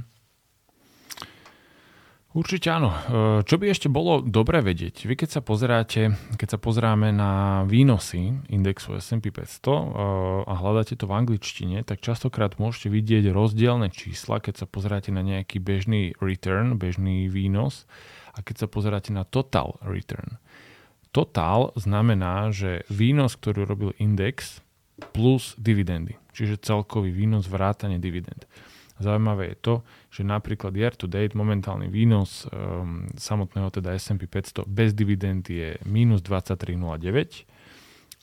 Určite 2.39 2.71
áno. 2.71 2.95
E, 2.95 2.99
čo 3.43 3.59
by 3.59 3.67
ešte 3.67 3.91
bolo 3.91 4.23
dobre 4.23 4.63
vedieť? 4.63 5.11
Vy 5.11 5.19
keď 5.19 5.29
sa 5.35 5.43
pozeráte, 5.43 6.15
keď 6.39 6.55
sa 6.55 6.59
pozeráme 6.63 7.11
na 7.11 7.67
výnosy 7.67 8.31
indexu 8.47 8.95
S&P 8.95 9.35
500 9.35 9.43
e, 9.43 9.75
a 10.47 10.53
hľadáte 10.55 10.95
to 10.95 11.11
v 11.11 11.19
angličtine, 11.19 11.83
tak 11.83 11.99
častokrát 11.99 12.55
môžete 12.63 12.95
vidieť 12.95 13.35
rozdielne 13.35 13.91
čísla, 13.91 14.39
keď 14.39 14.63
sa 14.63 14.67
pozeráte 14.71 15.11
na 15.11 15.27
nejaký 15.27 15.59
bežný 15.59 16.15
return, 16.23 16.79
bežný 16.79 17.27
výnos 17.27 17.91
a 18.39 18.47
keď 18.47 18.63
sa 18.63 18.67
pozeráte 18.71 19.11
na 19.11 19.27
total 19.27 19.83
return. 19.83 20.39
Total 21.11 21.75
znamená, 21.75 22.55
že 22.55 22.87
výnos, 22.87 23.35
ktorý 23.35 23.67
robil 23.67 23.91
index 23.99 24.63
plus 25.11 25.59
dividendy 25.59 26.15
čiže 26.39 26.63
celkový 26.63 27.11
výnos 27.11 27.51
vrátane 27.51 27.99
dividend. 27.99 28.47
Zaujímavé 28.99 29.55
je 29.55 29.57
to, 29.63 29.75
že 30.11 30.27
napríklad 30.27 30.75
year 30.75 30.91
to 30.91 31.07
date 31.07 31.39
momentálny 31.39 31.87
výnos 31.87 32.51
um, 32.51 33.07
samotného 33.15 33.71
teda 33.71 33.95
S&P 33.95 34.27
500 34.27 34.67
bez 34.67 34.91
dividendy 34.91 35.53
je 35.55 35.71
minus 35.87 36.19
23,09 36.27 37.47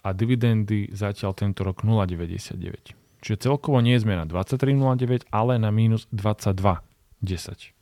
a 0.04 0.10
dividendy 0.12 0.92
zatiaľ 0.92 1.32
tento 1.34 1.64
rok 1.64 1.88
0,99. 1.88 2.92
Čiže 3.26 3.38
celkovo 3.42 3.82
nie 3.82 3.98
je 3.98 4.06
zmena 4.06 4.30
23,09, 4.30 5.32
ale 5.34 5.58
na 5.58 5.74
minus 5.74 6.06
22,10. 6.14 7.74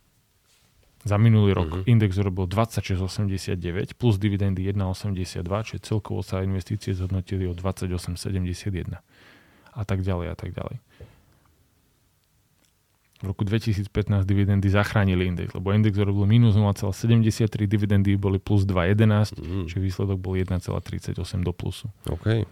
Za 1.04 1.20
minulý 1.20 1.52
rok 1.52 1.84
uh-huh. 1.84 1.90
index 1.90 2.16
urobil 2.16 2.48
26,89 2.48 3.92
plus 4.00 4.16
dividendy 4.16 4.64
1,82, 4.72 5.44
čiže 5.68 5.80
celkovo 5.84 6.24
sa 6.24 6.40
investície 6.40 6.96
zhodnotili 6.96 7.44
o 7.44 7.52
28,71 7.52 9.04
a 9.74 9.82
tak 9.84 10.00
ďalej 10.00 10.28
a 10.32 10.36
tak 10.40 10.56
ďalej. 10.56 10.80
V 13.24 13.32
roku 13.32 13.48
2015 13.48 13.88
dividendy 14.28 14.68
zachránili 14.68 15.32
index, 15.32 15.56
lebo 15.56 15.72
index 15.72 15.96
robil 15.96 16.28
minus 16.28 16.60
0,73, 16.60 17.48
dividendy 17.72 18.20
boli 18.20 18.36
plus 18.36 18.68
2,11, 18.68 19.40
mm. 19.40 19.66
čiže 19.72 19.80
výsledok 19.80 20.20
bol 20.20 20.36
1,38 20.36 21.16
do 21.40 21.56
plusu. 21.56 21.88
OK. 22.12 22.44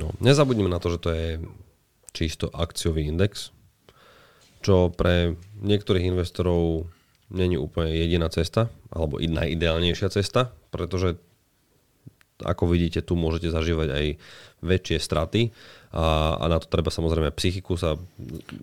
No, 0.00 0.08
nezabudnime 0.24 0.72
na 0.72 0.80
to, 0.80 0.96
že 0.96 0.98
to 1.04 1.10
je 1.12 1.28
čisto 2.16 2.48
akciový 2.48 3.04
index, 3.04 3.52
čo 4.64 4.88
pre 4.88 5.36
niektorých 5.60 6.08
investorov 6.08 6.88
není 7.28 7.60
úplne 7.60 7.92
jediná 7.92 8.32
cesta, 8.32 8.72
alebo 8.88 9.20
najideálnejšia 9.20 10.08
cesta, 10.08 10.56
pretože 10.72 11.20
ako 12.42 12.68
vidíte, 12.68 13.00
tu 13.02 13.14
môžete 13.14 13.48
zažívať 13.48 13.88
aj 13.90 14.06
väčšie 14.62 14.98
straty 15.02 15.50
a, 15.92 16.38
a 16.38 16.44
na 16.46 16.62
to 16.62 16.70
treba 16.70 16.88
samozrejme 16.88 17.34
psychiku 17.34 17.74
sa... 17.74 17.98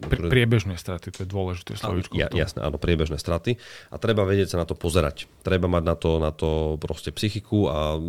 Pri, 0.08 0.32
priebežné 0.32 0.80
straty, 0.80 1.12
to 1.12 1.24
je 1.24 1.30
dôležité 1.30 1.76
slovičko. 1.76 2.16
Ja, 2.16 2.32
jasné, 2.32 2.64
áno, 2.64 2.80
priebežné 2.80 3.20
straty 3.20 3.60
a 3.92 3.96
treba 4.00 4.24
vedieť 4.24 4.56
sa 4.56 4.62
na 4.64 4.66
to 4.66 4.74
pozerať. 4.74 5.28
Treba 5.44 5.68
mať 5.68 5.84
na 5.84 5.96
to, 6.00 6.12
na 6.18 6.32
to 6.32 6.80
proste 6.80 7.12
psychiku 7.14 7.68
a 7.68 8.00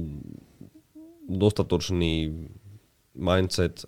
dostatočný 1.30 2.32
mindset 3.14 3.86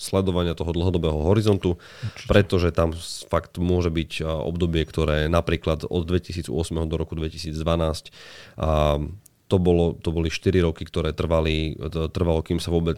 sledovania 0.00 0.56
toho 0.56 0.72
dlhodobého 0.72 1.28
horizontu, 1.28 1.76
Určite. 1.76 2.28
pretože 2.28 2.68
tam 2.72 2.96
fakt 3.28 3.60
môže 3.60 3.92
byť 3.92 4.24
obdobie, 4.24 4.82
ktoré 4.88 5.28
napríklad 5.28 5.84
od 5.84 6.02
2008 6.08 6.48
do 6.88 6.96
roku 6.96 7.12
2012 7.14 7.54
a 8.56 8.98
to, 9.52 9.60
bolo, 9.60 9.92
to 10.00 10.08
boli 10.08 10.32
4 10.32 10.64
roky, 10.64 10.88
ktoré 10.88 11.12
trvali, 11.12 11.76
trvalo, 12.08 12.40
kým 12.40 12.56
sa 12.56 12.72
vôbec 12.72 12.96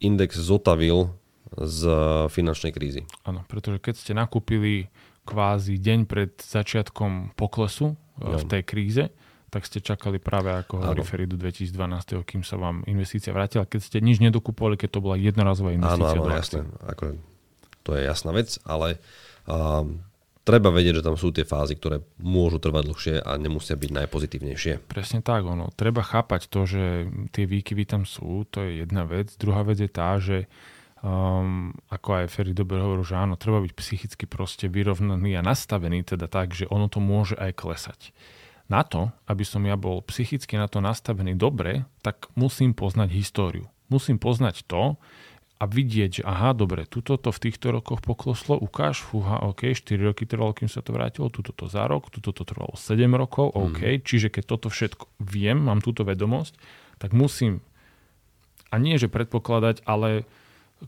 index 0.00 0.40
zotavil 0.40 1.12
z 1.52 1.84
finančnej 2.32 2.72
krízy. 2.72 3.04
Áno, 3.28 3.44
pretože 3.44 3.76
keď 3.84 3.94
ste 4.00 4.12
nakúpili 4.16 4.88
kvázi 5.28 5.76
deň 5.76 6.08
pred 6.08 6.32
začiatkom 6.40 7.36
poklesu 7.36 7.92
no. 7.92 8.40
v 8.40 8.44
tej 8.48 8.62
kríze, 8.64 9.04
tak 9.52 9.68
ste 9.68 9.84
čakali 9.84 10.18
práve 10.18 10.50
ako 10.50 10.82
hovorí 10.82 11.04
Feridu 11.06 11.38
2012, 11.38 12.24
kým 12.26 12.42
sa 12.42 12.58
vám 12.58 12.82
investícia 12.90 13.30
vrátila. 13.30 13.68
Keď 13.68 13.80
ste 13.84 13.98
nič 14.02 14.18
nedokupovali, 14.18 14.80
keď 14.80 14.98
to 14.98 15.00
bola 15.04 15.14
jednorazová 15.20 15.76
investícia. 15.76 16.18
Áno, 16.18 16.26
áno, 16.26 16.34
jasné. 16.34 16.60
Ako, 16.90 17.04
to 17.86 17.90
je 17.94 18.02
jasná 18.02 18.34
vec, 18.34 18.58
ale 18.66 18.98
um, 19.46 20.02
treba 20.44 20.68
vedieť, 20.68 21.00
že 21.00 21.06
tam 21.08 21.16
sú 21.16 21.32
tie 21.32 21.48
fázy, 21.48 21.74
ktoré 21.80 22.04
môžu 22.20 22.60
trvať 22.60 22.84
dlhšie 22.86 23.14
a 23.24 23.40
nemusia 23.40 23.74
byť 23.74 23.90
najpozitívnejšie. 24.04 24.86
Presne 24.86 25.24
tak, 25.24 25.48
ono. 25.48 25.72
Treba 25.72 26.04
chápať 26.04 26.52
to, 26.52 26.68
že 26.68 27.08
tie 27.32 27.48
výkyvy 27.48 27.88
tam 27.88 28.04
sú, 28.04 28.44
to 28.52 28.62
je 28.62 28.84
jedna 28.84 29.08
vec. 29.08 29.32
Druhá 29.40 29.64
vec 29.64 29.80
je 29.80 29.90
tá, 29.90 30.20
že 30.20 30.46
um, 31.00 31.72
ako 31.88 32.08
aj 32.22 32.30
Ferry 32.30 32.52
dobre 32.52 32.78
hovoril, 32.78 33.08
že 33.08 33.16
áno, 33.16 33.40
treba 33.40 33.64
byť 33.64 33.72
psychicky 33.72 34.24
proste 34.28 34.68
vyrovnaný 34.68 35.40
a 35.40 35.42
nastavený 35.42 36.04
teda 36.04 36.28
tak, 36.28 36.52
že 36.52 36.68
ono 36.68 36.92
to 36.92 37.00
môže 37.00 37.34
aj 37.40 37.52
klesať. 37.56 38.00
Na 38.68 38.80
to, 38.80 39.12
aby 39.28 39.44
som 39.44 39.60
ja 39.68 39.76
bol 39.76 40.00
psychicky 40.08 40.56
na 40.56 40.68
to 40.68 40.80
nastavený 40.80 41.36
dobre, 41.36 41.84
tak 42.00 42.32
musím 42.32 42.72
poznať 42.72 43.12
históriu. 43.12 43.68
Musím 43.92 44.16
poznať 44.16 44.64
to, 44.64 44.96
a 45.54 45.64
vidieť, 45.70 46.10
že 46.20 46.22
aha, 46.26 46.50
dobre, 46.50 46.82
tuto 46.84 47.14
to 47.14 47.30
v 47.30 47.42
týchto 47.48 47.70
rokoch 47.70 48.02
pokleslo, 48.02 48.58
ukáž, 48.58 48.98
fúha, 48.98 49.38
OK, 49.46 49.70
4 49.70 50.10
roky 50.10 50.26
trvalo, 50.26 50.50
kým 50.50 50.66
sa 50.66 50.82
to 50.82 50.90
vrátilo, 50.90 51.30
tuto 51.30 51.54
to 51.54 51.70
za 51.70 51.86
rok, 51.86 52.10
tuto 52.10 52.34
to 52.34 52.42
trvalo 52.42 52.74
7 52.74 52.98
rokov, 53.14 53.54
OK, 53.54 53.80
mm. 53.80 54.02
čiže 54.02 54.34
keď 54.34 54.44
toto 54.50 54.66
všetko 54.66 55.22
viem, 55.22 55.62
mám 55.62 55.78
túto 55.78 56.02
vedomosť, 56.02 56.58
tak 56.98 57.14
musím, 57.14 57.62
a 58.74 58.82
nie 58.82 58.98
že 58.98 59.06
predpokladať, 59.06 59.86
ale 59.86 60.26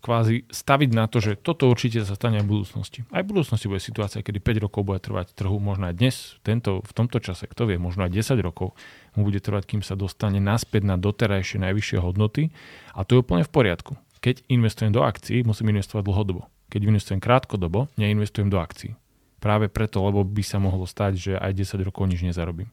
kvázi 0.02 0.50
staviť 0.50 0.90
na 0.92 1.06
to, 1.06 1.22
že 1.22 1.38
toto 1.38 1.70
určite 1.70 2.02
sa 2.02 2.18
stane 2.18 2.42
aj 2.42 2.44
v 2.44 2.52
budúcnosti. 2.58 3.00
Aj 3.14 3.22
v 3.22 3.30
budúcnosti 3.32 3.70
bude 3.70 3.80
situácia, 3.80 4.20
kedy 4.20 4.42
5 4.42 4.66
rokov 4.66 4.82
bude 4.82 4.98
trvať 4.98 5.32
trhu, 5.32 5.56
možno 5.62 5.88
aj 5.88 5.94
dnes, 5.94 6.36
tento, 6.42 6.82
v 6.82 6.92
tomto 6.92 7.22
čase, 7.22 7.46
kto 7.46 7.70
vie, 7.70 7.78
možno 7.78 8.04
aj 8.04 8.12
10 8.12 8.34
rokov 8.42 8.74
mu 9.14 9.22
bude 9.22 9.38
trvať, 9.38 9.64
kým 9.64 9.80
sa 9.86 9.94
dostane 9.94 10.42
naspäť 10.42 10.84
na 10.84 10.98
doterajšie 10.98 11.62
najvyššie 11.62 11.98
hodnoty 12.02 12.50
a 12.92 13.06
to 13.06 13.16
je 13.16 13.22
úplne 13.22 13.46
v 13.46 13.54
poriadku 13.54 13.94
keď 14.20 14.42
investujem 14.48 14.92
do 14.92 15.04
akcií, 15.04 15.44
musím 15.46 15.72
investovať 15.76 16.04
dlhodobo. 16.06 16.48
Keď 16.72 16.80
investujem 16.82 17.20
krátkodobo, 17.22 17.86
neinvestujem 17.94 18.50
do 18.50 18.58
akcií. 18.58 18.98
Práve 19.38 19.70
preto, 19.70 20.02
lebo 20.02 20.26
by 20.26 20.42
sa 20.42 20.58
mohlo 20.58 20.88
stať, 20.88 21.12
že 21.14 21.32
aj 21.38 21.52
10 21.54 21.86
rokov 21.86 22.08
nič 22.10 22.24
nezarobím. 22.26 22.72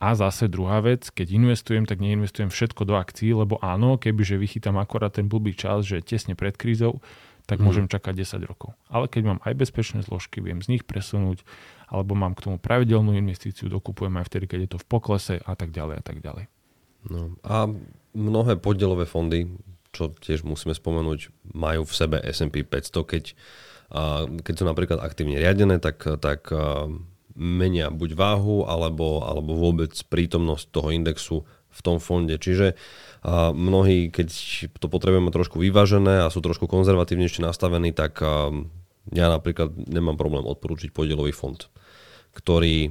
A 0.00 0.16
zase 0.16 0.48
druhá 0.48 0.80
vec, 0.80 1.12
keď 1.12 1.36
investujem, 1.36 1.84
tak 1.84 2.00
neinvestujem 2.00 2.48
všetko 2.48 2.88
do 2.88 2.96
akcií, 2.96 3.36
lebo 3.36 3.60
áno, 3.60 4.00
kebyže 4.00 4.40
vychytám 4.40 4.80
akorát 4.80 5.12
ten 5.12 5.28
blbý 5.28 5.52
čas, 5.52 5.84
že 5.84 6.00
tesne 6.00 6.32
pred 6.32 6.56
krízou, 6.56 7.04
tak 7.44 7.60
mm. 7.60 7.64
môžem 7.68 7.86
čakať 7.90 8.16
10 8.16 8.48
rokov. 8.48 8.72
Ale 8.88 9.12
keď 9.12 9.36
mám 9.36 9.38
aj 9.44 9.60
bezpečné 9.60 10.00
zložky, 10.00 10.40
viem 10.40 10.64
z 10.64 10.72
nich 10.72 10.88
presunúť, 10.88 11.44
alebo 11.92 12.16
mám 12.16 12.32
k 12.32 12.48
tomu 12.48 12.56
pravidelnú 12.56 13.12
investíciu, 13.12 13.68
dokupujem 13.68 14.16
aj 14.16 14.32
vtedy, 14.32 14.48
keď 14.48 14.58
je 14.64 14.70
to 14.72 14.78
v 14.80 14.86
poklese 14.88 15.34
a 15.36 15.52
tak 15.52 15.68
ďalej 15.68 16.00
a 16.00 16.04
tak 16.06 16.24
ďalej. 16.24 16.48
No 17.12 17.36
a 17.44 17.68
mnohé 18.16 18.56
podielové 18.56 19.04
fondy 19.04 19.52
čo 19.90 20.14
tiež 20.14 20.46
musíme 20.46 20.74
spomenúť, 20.74 21.50
majú 21.54 21.82
v 21.86 21.92
sebe 21.94 22.16
S&P 22.22 22.62
500, 22.62 23.02
keď, 23.04 23.24
keď 24.42 24.54
sú 24.54 24.64
napríklad 24.66 25.02
aktívne 25.02 25.38
riadené, 25.38 25.82
tak, 25.82 26.06
tak 26.22 26.50
menia 27.34 27.90
buď 27.90 28.10
váhu, 28.14 28.66
alebo, 28.66 29.22
alebo 29.26 29.56
vôbec 29.58 29.94
prítomnosť 30.10 30.64
toho 30.70 30.88
indexu 30.94 31.42
v 31.70 31.80
tom 31.86 32.02
fonde. 32.02 32.34
Čiže 32.34 32.74
mnohí, 33.54 34.10
keď 34.10 34.28
to 34.82 34.86
potrebujeme 34.90 35.30
trošku 35.30 35.62
vyvážené 35.62 36.26
a 36.26 36.32
sú 36.34 36.42
trošku 36.42 36.66
konzervatívnejšie 36.66 37.46
nastavení, 37.46 37.94
tak 37.94 38.18
ja 39.10 39.26
napríklad 39.30 39.74
nemám 39.88 40.18
problém 40.18 40.44
odporúčiť 40.44 40.90
podielový 40.90 41.30
fond, 41.30 41.58
ktorý 42.34 42.90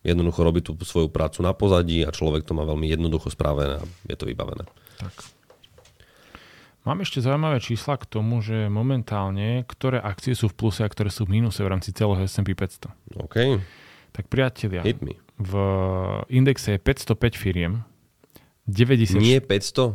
jednoducho 0.00 0.40
robí 0.42 0.60
tú 0.64 0.72
svoju 0.80 1.12
prácu 1.12 1.44
na 1.44 1.52
pozadí 1.52 2.02
a 2.02 2.14
človek 2.14 2.44
to 2.44 2.56
má 2.56 2.64
veľmi 2.66 2.88
jednoducho 2.88 3.30
správené 3.30 3.80
a 3.80 3.84
je 4.08 4.16
to 4.18 4.26
vybavené. 4.26 4.66
Tak. 4.98 5.39
Mám 6.80 7.04
ešte 7.04 7.20
zaujímavé 7.20 7.60
čísla 7.60 8.00
k 8.00 8.08
tomu, 8.08 8.40
že 8.40 8.72
momentálne, 8.72 9.68
ktoré 9.68 10.00
akcie 10.00 10.32
sú 10.32 10.48
v 10.48 10.56
pluse 10.56 10.80
a 10.80 10.88
ktoré 10.88 11.12
sú 11.12 11.28
v 11.28 11.36
mínuse 11.36 11.60
v 11.60 11.68
rámci 11.68 11.92
celého 11.92 12.24
S&P 12.24 12.56
500. 12.56 13.20
OK. 13.20 13.36
Tak 14.16 14.26
priatelia, 14.32 14.80
Hit 14.80 15.04
me. 15.04 15.20
v 15.36 15.52
indexe 16.32 16.74
je 16.74 16.80
505 16.80 17.36
firiem, 17.36 17.84
90... 18.64 19.20
Nie 19.20 19.44
500? 19.44 19.92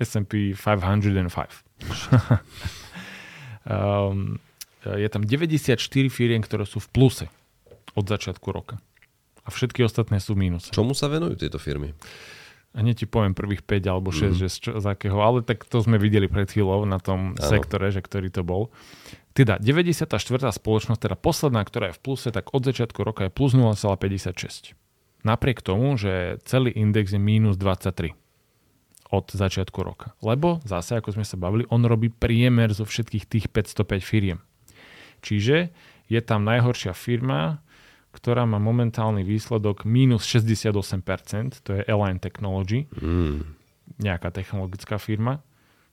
S&P 0.00 0.56
505. 0.56 1.28
um, 3.68 4.40
je 4.96 5.08
tam 5.12 5.22
94 5.24 5.76
firiem, 6.08 6.40
ktoré 6.40 6.64
sú 6.64 6.80
v 6.80 6.88
pluse 6.88 7.26
od 7.92 8.04
začiatku 8.08 8.48
roka. 8.48 8.80
A 9.46 9.52
všetky 9.52 9.84
ostatné 9.84 10.18
sú 10.18 10.34
v 10.34 10.48
mínuse. 10.50 10.72
Čomu 10.74 10.96
sa 10.96 11.06
venujú 11.06 11.36
tieto 11.38 11.60
firmy? 11.60 11.94
Hneď 12.76 12.94
ti 13.02 13.06
poviem 13.08 13.32
prvých 13.32 13.64
5 13.64 13.88
alebo 13.88 14.12
6, 14.12 14.20
mm. 14.20 14.36
že 14.36 14.46
z, 14.52 14.56
čo, 14.60 14.70
z 14.76 14.84
akého, 14.84 15.16
ale 15.16 15.40
tak 15.40 15.64
to 15.64 15.80
sme 15.80 15.96
videli 15.96 16.28
pred 16.28 16.44
chvíľou 16.44 16.84
na 16.84 17.00
tom 17.00 17.32
ano. 17.32 17.40
sektore, 17.40 17.88
že 17.88 18.04
ktorý 18.04 18.28
to 18.28 18.44
bol. 18.44 18.68
Teda 19.32 19.56
94. 19.56 20.12
spoločnosť, 20.52 21.00
teda 21.00 21.16
posledná, 21.16 21.64
ktorá 21.64 21.92
je 21.92 21.96
v 21.96 22.00
pluse, 22.04 22.28
tak 22.28 22.52
od 22.52 22.62
začiatku 22.68 23.00
roka 23.00 23.28
je 23.28 23.32
plus 23.32 23.56
0,56. 23.56 24.76
Napriek 25.24 25.64
tomu, 25.64 25.96
že 25.96 26.36
celý 26.44 26.70
index 26.76 27.16
je 27.16 27.20
minus 27.20 27.56
23 27.56 28.12
od 29.10 29.26
začiatku 29.32 29.80
roka. 29.80 30.12
Lebo 30.20 30.60
zase, 30.68 30.98
ako 31.00 31.16
sme 31.16 31.24
sa 31.24 31.40
bavili, 31.40 31.64
on 31.72 31.82
robí 31.86 32.12
priemer 32.12 32.76
zo 32.76 32.84
všetkých 32.84 33.24
tých 33.24 33.46
505 33.48 34.04
firiem. 34.04 34.38
Čiže 35.24 35.72
je 36.06 36.20
tam 36.22 36.46
najhoršia 36.46 36.94
firma, 36.94 37.64
ktorá 38.16 38.48
má 38.48 38.56
momentálny 38.56 39.20
výsledok 39.20 39.84
minus 39.84 40.24
68%, 40.24 41.60
to 41.60 41.76
je 41.76 41.82
Align 41.84 42.16
Technology, 42.16 42.88
mm. 42.96 43.44
nejaká 44.00 44.32
technologická 44.32 44.96
firma. 44.96 45.44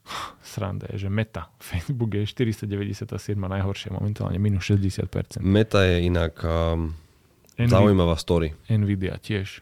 Sranda 0.39 0.88
je, 0.95 1.07
že 1.07 1.09
Meta, 1.12 1.51
Facebook 1.69 2.15
je 2.15 2.23
497 2.23 3.36
najhoršia, 3.36 3.91
momentálne 3.91 4.39
minus 4.39 4.71
60%. 4.71 5.43
Meta 5.43 5.83
je 5.83 6.07
inak 6.07 6.39
um, 6.47 6.95
Nvidia, 7.59 7.75
zaujímavá 7.75 8.15
story. 8.15 8.55
Nvidia 8.71 9.19
tiež. 9.19 9.59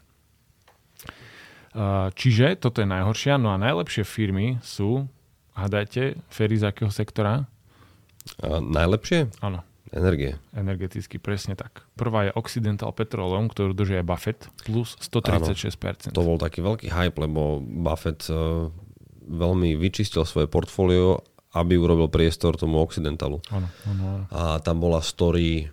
Uh, 1.72 2.12
čiže 2.14 2.60
toto 2.60 2.84
je 2.84 2.86
najhoršia, 2.86 3.40
no 3.40 3.48
a 3.50 3.56
najlepšie 3.56 4.04
firmy 4.04 4.60
sú, 4.60 5.08
hádajte, 5.56 6.20
Ferry 6.28 6.60
z 6.60 6.68
akého 6.68 6.92
sektora? 6.92 7.48
Uh, 8.44 8.60
najlepšie? 8.60 9.32
Áno. 9.40 9.64
Energie. 9.92 10.40
Energeticky, 10.56 11.20
presne 11.20 11.52
tak. 11.52 11.84
Prvá 12.00 12.28
je 12.28 12.32
Occidental 12.32 12.96
Petroleum, 12.96 13.52
ktorú 13.52 13.76
drží 13.76 14.00
aj 14.00 14.06
Buffett, 14.08 14.40
plus 14.64 14.96
136%. 15.04 16.08
Áno, 16.08 16.16
to 16.16 16.24
bol 16.24 16.40
taký 16.40 16.64
veľký 16.64 16.88
hype, 16.88 17.20
lebo 17.20 17.60
Buffett 17.60 18.24
uh, 18.32 18.72
veľmi 19.28 19.76
vyčistil 19.76 20.24
svoje 20.24 20.48
portfólio, 20.48 21.20
aby 21.52 21.76
urobil 21.76 22.08
priestor 22.08 22.56
tomu 22.56 22.80
Occidentalu. 22.80 23.44
Áno, 23.52 23.68
áno, 23.84 24.02
áno. 24.08 24.24
A 24.32 24.56
tam 24.64 24.80
bola 24.80 25.04
story, 25.04 25.68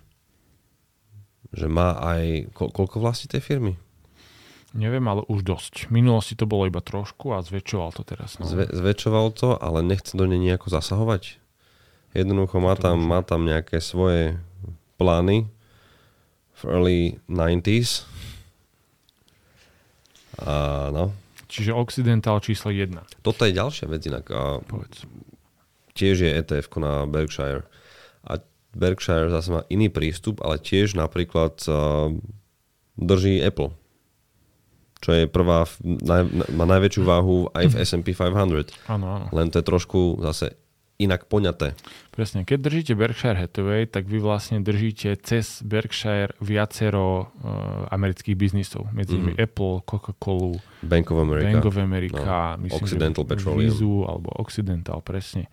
že 1.56 1.66
má 1.66 1.96
aj... 1.96 2.52
Ko, 2.52 2.68
koľko 2.68 3.00
vlastní 3.00 3.32
tej 3.32 3.40
firmy? 3.40 3.72
Neviem, 4.76 5.02
ale 5.08 5.26
už 5.26 5.42
dosť. 5.42 5.90
V 5.90 5.96
minulosti 5.98 6.36
to 6.36 6.46
bolo 6.46 6.68
iba 6.68 6.78
trošku 6.78 7.34
a 7.34 7.42
zväčšoval 7.42 7.90
to 7.96 8.04
teraz. 8.06 8.38
No. 8.38 8.46
Zve, 8.46 8.70
zväčšoval 8.70 9.32
to, 9.34 9.58
ale 9.58 9.82
nechce 9.82 10.14
do 10.14 10.28
nej 10.28 10.38
nejako 10.38 10.70
zasahovať? 10.70 11.39
Jednoducho 12.10 12.58
má 12.58 12.74
tam, 12.74 12.98
má 12.98 13.22
tam 13.22 13.46
nejaké 13.46 13.78
svoje 13.78 14.34
plány 14.98 15.46
v 16.58 16.62
early 16.66 16.98
90s. 17.30 18.04
A 20.42 20.88
no. 20.90 21.14
Čiže 21.50 21.74
Occidental 21.74 22.38
číslo 22.42 22.70
1. 22.70 22.94
Toto 23.22 23.42
je 23.46 23.52
ďalšia 23.54 23.86
vec 23.90 24.02
inak. 24.06 24.26
A 24.30 24.58
Povedz. 24.62 25.06
Tiež 25.94 26.22
je 26.22 26.30
ETF 26.30 26.70
na 26.78 27.06
Berkshire. 27.06 27.66
A 28.26 28.38
Berkshire 28.74 29.30
zase 29.30 29.48
má 29.50 29.62
iný 29.66 29.90
prístup, 29.90 30.38
ale 30.42 30.62
tiež 30.62 30.94
napríklad 30.94 31.58
uh, 31.66 32.14
drží 32.94 33.42
Apple. 33.42 33.74
Čo 35.00 35.10
je 35.16 35.24
prvá, 35.24 35.64
naj, 35.80 36.52
má 36.52 36.68
najväčšiu 36.68 37.02
váhu 37.02 37.48
aj 37.56 37.72
v 37.72 37.74
S&P 37.80 38.12
500. 38.12 38.68
Áno, 38.92 39.06
áno. 39.08 39.26
Len 39.32 39.48
to 39.48 39.64
je 39.64 39.64
trošku 39.64 40.20
zase 40.20 40.59
inak 41.00 41.24
poňaté. 41.24 41.72
Presne. 42.12 42.44
Keď 42.44 42.58
držíte 42.60 42.92
Berkshire 42.92 43.40
Hathaway, 43.40 43.88
tak 43.88 44.04
vy 44.04 44.20
vlastne 44.20 44.60
držíte 44.60 45.16
cez 45.24 45.64
Berkshire 45.64 46.36
viacero 46.44 47.32
uh, 47.40 47.88
amerických 47.88 48.36
biznisov. 48.36 48.92
Medzi 48.92 49.16
nimi 49.16 49.32
mm. 49.32 49.40
Apple, 49.40 49.80
Coca-Colu, 49.88 50.60
Bank 50.84 51.08
of 51.08 51.18
America, 51.24 51.48
Bank 51.48 51.64
of 51.64 51.76
America 51.80 52.60
no. 52.60 52.68
myslím, 52.68 52.84
Occidental 52.84 53.24
Petroleum. 53.24 53.72
Vizu 53.72 54.04
alebo 54.04 54.28
Occidental, 54.36 55.00
presne. 55.00 55.48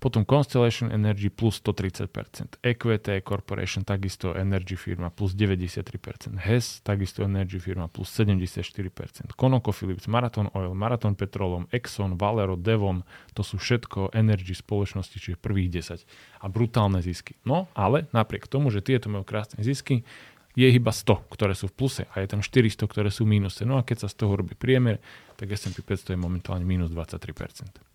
Potom 0.00 0.24
Constellation 0.24 0.92
Energy 0.92 1.30
plus 1.30 1.60
130%. 1.62 2.58
EQT 2.62 3.08
Corporation, 3.24 3.84
takisto 3.84 4.34
Energy 4.34 4.76
firma 4.76 5.10
plus 5.10 5.34
93%. 5.34 6.38
HES, 6.38 6.80
takisto 6.82 7.22
Energy 7.24 7.58
firma 7.58 7.88
plus 7.88 8.10
74%. 8.12 9.34
ConocoPhillips, 9.36 10.06
Marathon 10.08 10.50
Oil, 10.54 10.74
Marathon 10.74 11.14
Petroleum, 11.14 11.66
Exxon, 11.72 12.16
Valero, 12.16 12.56
Devon, 12.56 13.02
to 13.34 13.42
sú 13.42 13.58
všetko 13.58 14.14
energy 14.14 14.54
spoločnosti, 14.54 15.16
čiže 15.18 15.36
prvých 15.40 15.70
10. 15.82 16.06
A 16.40 16.46
brutálne 16.48 17.02
zisky. 17.02 17.34
No, 17.42 17.66
ale 17.74 18.06
napriek 18.14 18.46
tomu, 18.46 18.70
že 18.70 18.84
tieto 18.84 19.10
majú 19.10 19.26
krásne 19.26 19.60
zisky, 19.60 20.06
je 20.54 20.70
iba 20.70 20.94
100, 20.94 21.34
ktoré 21.34 21.52
sú 21.58 21.66
v 21.66 21.74
pluse 21.74 22.02
a 22.14 22.22
je 22.22 22.30
tam 22.30 22.38
400, 22.38 22.86
ktoré 22.86 23.10
sú 23.10 23.26
v 23.26 23.34
mínuse. 23.38 23.66
No 23.66 23.74
a 23.74 23.82
keď 23.82 24.06
sa 24.06 24.08
z 24.08 24.22
toho 24.22 24.38
robí 24.38 24.54
priemer, 24.54 25.02
tak 25.34 25.50
S&P 25.50 25.82
500 25.82 26.14
je 26.14 26.18
momentálne 26.18 26.62
minus 26.62 26.94
23%. 26.94 27.93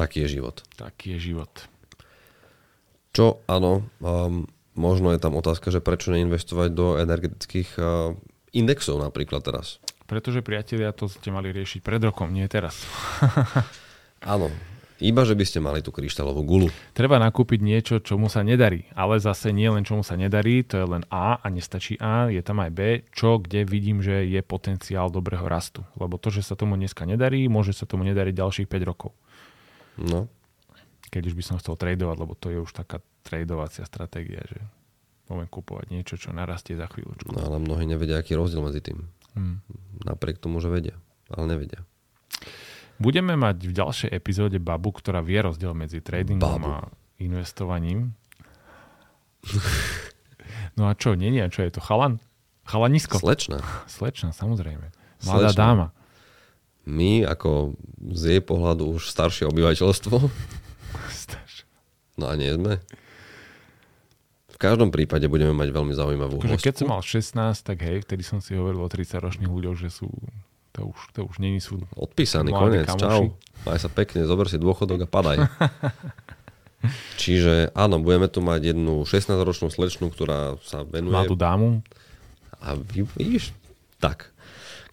Taký 0.00 0.24
je 0.24 0.40
život. 0.40 0.64
Taký 0.80 1.20
je 1.20 1.28
život. 1.28 1.52
Čo, 3.12 3.44
áno, 3.44 3.84
um, 4.00 4.48
možno 4.72 5.12
je 5.12 5.20
tam 5.20 5.36
otázka, 5.36 5.68
že 5.68 5.84
prečo 5.84 6.08
neinvestovať 6.16 6.68
do 6.72 6.96
energetických 6.96 7.76
uh, 7.76 8.16
indexov 8.56 8.96
napríklad 8.96 9.44
teraz. 9.44 9.76
Pretože 10.08 10.40
priatelia, 10.40 10.96
to 10.96 11.04
ste 11.04 11.28
mali 11.28 11.52
riešiť 11.52 11.84
pred 11.84 12.00
rokom, 12.00 12.32
nie 12.32 12.48
teraz. 12.48 12.80
áno, 14.32 14.48
iba, 15.00 15.24
že 15.24 15.32
by 15.32 15.44
ste 15.48 15.64
mali 15.64 15.80
tú 15.80 15.92
kryštálovú 15.92 16.44
gulu. 16.44 16.68
Treba 16.92 17.16
nakúpiť 17.16 17.60
niečo, 17.64 17.94
čomu 18.04 18.28
sa 18.28 18.44
nedarí. 18.44 18.84
Ale 18.92 19.16
zase 19.16 19.48
nie 19.48 19.68
len 19.68 19.80
čomu 19.80 20.04
sa 20.04 20.16
nedarí, 20.16 20.60
to 20.60 20.76
je 20.76 20.86
len 20.86 21.04
A 21.08 21.40
a 21.40 21.46
nestačí 21.48 21.96
A, 21.96 22.28
je 22.28 22.44
tam 22.44 22.60
aj 22.60 22.70
B, 22.72 22.80
čo, 23.12 23.40
kde 23.40 23.64
vidím, 23.64 24.04
že 24.04 24.28
je 24.28 24.40
potenciál 24.44 25.08
dobrého 25.08 25.44
rastu. 25.48 25.84
Lebo 25.96 26.20
to, 26.20 26.28
že 26.28 26.44
sa 26.44 26.56
tomu 26.56 26.76
dneska 26.76 27.08
nedarí, 27.08 27.48
môže 27.48 27.72
sa 27.72 27.88
tomu 27.88 28.04
nedariť 28.04 28.36
ďalších 28.36 28.68
5 28.68 28.90
rokov. 28.92 29.16
No. 29.98 30.30
Keď 31.10 31.32
už 31.32 31.34
by 31.34 31.42
som 31.42 31.56
chcel 31.58 31.74
tradovať, 31.74 32.16
lebo 32.22 32.38
to 32.38 32.54
je 32.54 32.58
už 32.62 32.70
taká 32.70 33.02
tradovacia 33.26 33.82
stratégia, 33.82 34.42
že 34.46 34.58
môžem 35.26 35.46
kupovať 35.50 35.86
niečo, 35.90 36.14
čo 36.18 36.34
narastie 36.34 36.74
za 36.74 36.86
chvíľočku. 36.90 37.30
No 37.30 37.50
ale 37.50 37.58
mnohí 37.62 37.86
nevedia, 37.86 38.18
aký 38.18 38.34
je 38.34 38.38
rozdiel 38.38 38.62
medzi 38.62 38.80
tým. 38.82 39.06
Hmm. 39.34 39.62
Napriek 40.02 40.42
tomu, 40.42 40.58
že 40.58 40.70
vedia, 40.70 40.98
ale 41.30 41.54
nevedia. 41.54 41.86
Budeme 43.00 43.38
mať 43.38 43.56
v 43.64 43.72
ďalšej 43.72 44.10
epizóde 44.12 44.58
babu, 44.60 44.92
ktorá 44.92 45.24
vie 45.24 45.40
rozdiel 45.40 45.72
medzi 45.72 46.04
tradingom 46.04 46.60
babu. 46.60 46.68
a 46.68 46.76
investovaním. 47.22 48.12
no 50.78 50.90
a 50.90 50.92
čo, 50.98 51.16
nie, 51.16 51.32
nie, 51.32 51.46
čo 51.48 51.64
je 51.64 51.72
to 51.72 51.80
chalan? 51.80 52.20
Chalanisko? 52.68 53.16
Slečna. 53.18 53.64
Slečna, 53.88 54.36
samozrejme. 54.36 54.92
Mladá 55.24 55.50
Slečna. 55.50 55.58
dáma 55.58 55.86
my 56.90 57.24
ako 57.24 57.78
z 58.18 58.22
jej 58.36 58.42
pohľadu 58.42 58.98
už 58.98 59.06
staršie 59.08 59.46
obyvateľstvo. 59.46 60.16
Staršie. 61.08 61.64
No 62.18 62.26
a 62.28 62.34
nie 62.34 62.50
sme. 62.50 62.82
V 64.50 64.56
každom 64.58 64.92
prípade 64.92 65.24
budeme 65.30 65.56
mať 65.56 65.72
veľmi 65.72 65.94
zaujímavú 65.96 66.42
hostku. 66.42 66.60
Keď 66.60 66.74
som 66.84 66.92
mal 66.92 67.00
16, 67.00 67.32
tak 67.64 67.78
hej, 67.80 68.04
vtedy 68.04 68.26
som 68.26 68.44
si 68.44 68.52
hovoril 68.58 68.82
o 68.84 68.90
30-ročných 68.90 69.48
ľuďoch, 69.48 69.76
že 69.78 69.88
sú 69.88 70.10
to 70.70 70.86
už, 70.86 70.98
to 71.16 71.20
už 71.26 71.36
není 71.42 71.58
sú 71.58 71.82
Odpísaný, 71.98 72.54
koniec, 72.54 72.86
čau. 72.94 73.34
Maj 73.66 73.82
sa 73.82 73.90
pekne, 73.90 74.22
zober 74.22 74.46
si 74.46 74.54
dôchodok 74.54 75.02
a 75.02 75.08
padaj. 75.08 75.36
Čiže 77.20 77.74
áno, 77.74 78.00
budeme 78.00 78.30
tu 78.30 78.40
mať 78.40 78.72
jednu 78.72 79.04
16-ročnú 79.04 79.68
slečnu, 79.68 80.08
ktorá 80.08 80.56
sa 80.64 80.86
venuje... 80.86 81.12
Má 81.12 81.26
tú 81.26 81.36
dámu. 81.36 81.82
A 82.62 82.76
vidíš? 82.78 83.52
Tak 84.00 84.32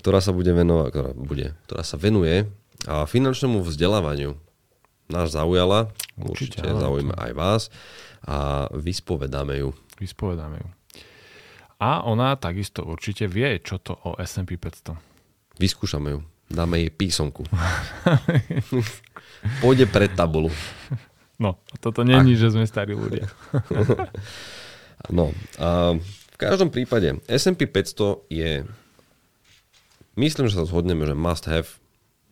ktorá 0.07 0.23
sa 0.23 0.31
bude 0.31 0.55
venovať, 0.55 0.87
ktorá, 0.87 1.11
bude, 1.11 1.51
ktorá 1.67 1.83
sa 1.83 1.99
venuje 1.99 2.47
a 2.87 3.03
finančnému 3.03 3.59
vzdelávaniu. 3.59 4.39
Nás 5.11 5.35
zaujala 5.35 5.91
určite, 6.15 6.63
určite 6.63 6.79
zaujíma 6.79 7.11
aj 7.11 7.31
vás 7.35 7.61
a 8.23 8.71
vyspovedáme 8.71 9.59
ju. 9.59 9.75
Vyspovedáme 9.99 10.63
ju. 10.63 10.67
A 11.83 12.07
ona 12.07 12.39
takisto 12.39 12.87
určite 12.87 13.27
vie, 13.27 13.59
čo 13.59 13.83
to 13.83 13.99
o 14.07 14.15
S&P 14.15 14.55
500. 14.55 14.95
Vyskúšame 15.59 16.15
ju. 16.15 16.23
Dáme 16.47 16.79
jej 16.79 16.91
písomku. 16.95 17.43
Pôjde 19.59 19.91
pred 19.91 20.15
tabulu. 20.15 20.47
No, 21.35 21.59
toto 21.83 22.07
není, 22.07 22.39
že 22.39 22.47
sme 22.47 22.63
starí 22.63 22.95
ľudia. 22.95 23.27
no, 25.19 25.35
a 25.59 25.99
v 25.99 26.35
každom 26.39 26.71
prípade 26.71 27.19
S&P 27.27 27.67
500 27.67 28.31
je 28.31 28.63
myslím, 30.17 30.49
že 30.49 30.57
sa 30.57 30.65
zhodneme, 30.65 31.05
že 31.05 31.15
must 31.15 31.45
have 31.45 31.69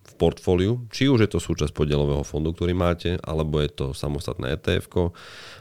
v 0.06 0.13
portfóliu, 0.21 0.86
či 0.93 1.10
už 1.10 1.26
je 1.26 1.30
to 1.30 1.39
súčasť 1.41 1.74
podielového 1.74 2.21
fondu, 2.21 2.54
ktorý 2.54 2.78
máte, 2.78 3.17
alebo 3.26 3.58
je 3.58 3.69
to 3.74 3.86
samostatné 3.93 4.54
etf 4.54 4.86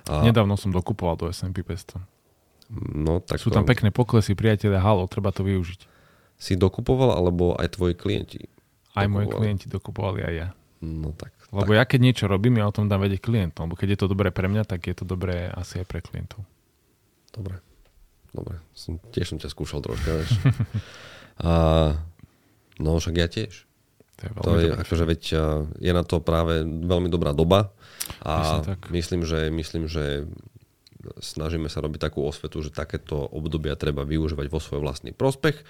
a... 0.05 0.21
Nedávno 0.21 0.61
som 0.61 0.69
dokupoval 0.69 1.17
do 1.17 1.27
S&P 1.33 1.65
500. 1.65 1.97
No, 2.93 3.21
tak 3.25 3.41
Sú 3.41 3.49
tam 3.53 3.65
pekné 3.65 3.89
poklesy, 3.89 4.37
priateľe, 4.37 4.81
halo, 4.81 5.09
treba 5.09 5.33
to 5.33 5.45
využiť. 5.45 5.81
Si 6.37 6.61
dokupoval, 6.61 7.17
alebo 7.17 7.57
aj 7.57 7.77
tvoji 7.77 7.95
klienti? 7.97 8.41
Aj 8.95 9.09
moji 9.09 9.27
klienti 9.33 9.67
dokupovali, 9.67 10.21
aj 10.23 10.35
ja. 10.35 10.49
No 10.85 11.17
tak. 11.17 11.33
Lebo 11.55 11.73
tak. 11.73 11.79
ja 11.81 11.85
keď 11.89 12.01
niečo 12.03 12.25
robím, 12.29 12.61
ja 12.61 12.69
o 12.69 12.75
tom 12.75 12.91
dám 12.91 13.01
vedieť 13.01 13.25
klientom. 13.25 13.71
Lebo 13.71 13.79
keď 13.79 13.97
je 13.97 13.99
to 14.05 14.07
dobré 14.11 14.29
pre 14.35 14.47
mňa, 14.51 14.69
tak 14.69 14.85
je 14.85 14.95
to 14.97 15.09
dobré 15.09 15.49
asi 15.55 15.81
aj 15.81 15.87
pre 15.89 16.05
klientov. 16.05 16.45
Dobre. 17.33 17.59
Dobre. 18.35 18.59
Som, 18.75 18.99
tiež 19.15 19.35
som 19.35 19.39
ťa 19.39 19.49
skúšal 19.49 19.81
troška, 19.81 20.11
vieš. 20.19 20.31
a, 21.47 21.53
no 22.81 22.99
však 22.99 23.15
ja 23.19 23.29
tiež. 23.29 23.67
To 24.15 24.25
je, 24.25 24.31
to 24.31 24.51
je 24.63 24.67
akože 24.79 25.05
veď 25.11 25.23
je 25.83 25.93
na 25.93 26.05
to 26.07 26.23
práve 26.23 26.63
veľmi 26.65 27.11
dobrá 27.11 27.35
doba 27.35 27.75
a 28.23 28.63
myslím, 28.95 28.95
myslím 28.95 29.21
že, 29.27 29.41
myslím, 29.51 29.85
že 29.91 30.05
snažíme 31.21 31.69
sa 31.69 31.85
robiť 31.85 32.01
takú 32.01 32.25
osvetu, 32.25 32.65
že 32.65 32.73
takéto 32.73 33.19
obdobia 33.19 33.77
treba 33.77 34.07
využívať 34.09 34.47
vo 34.49 34.61
svoj 34.63 34.81
vlastný 34.81 35.13
prospech. 35.13 35.61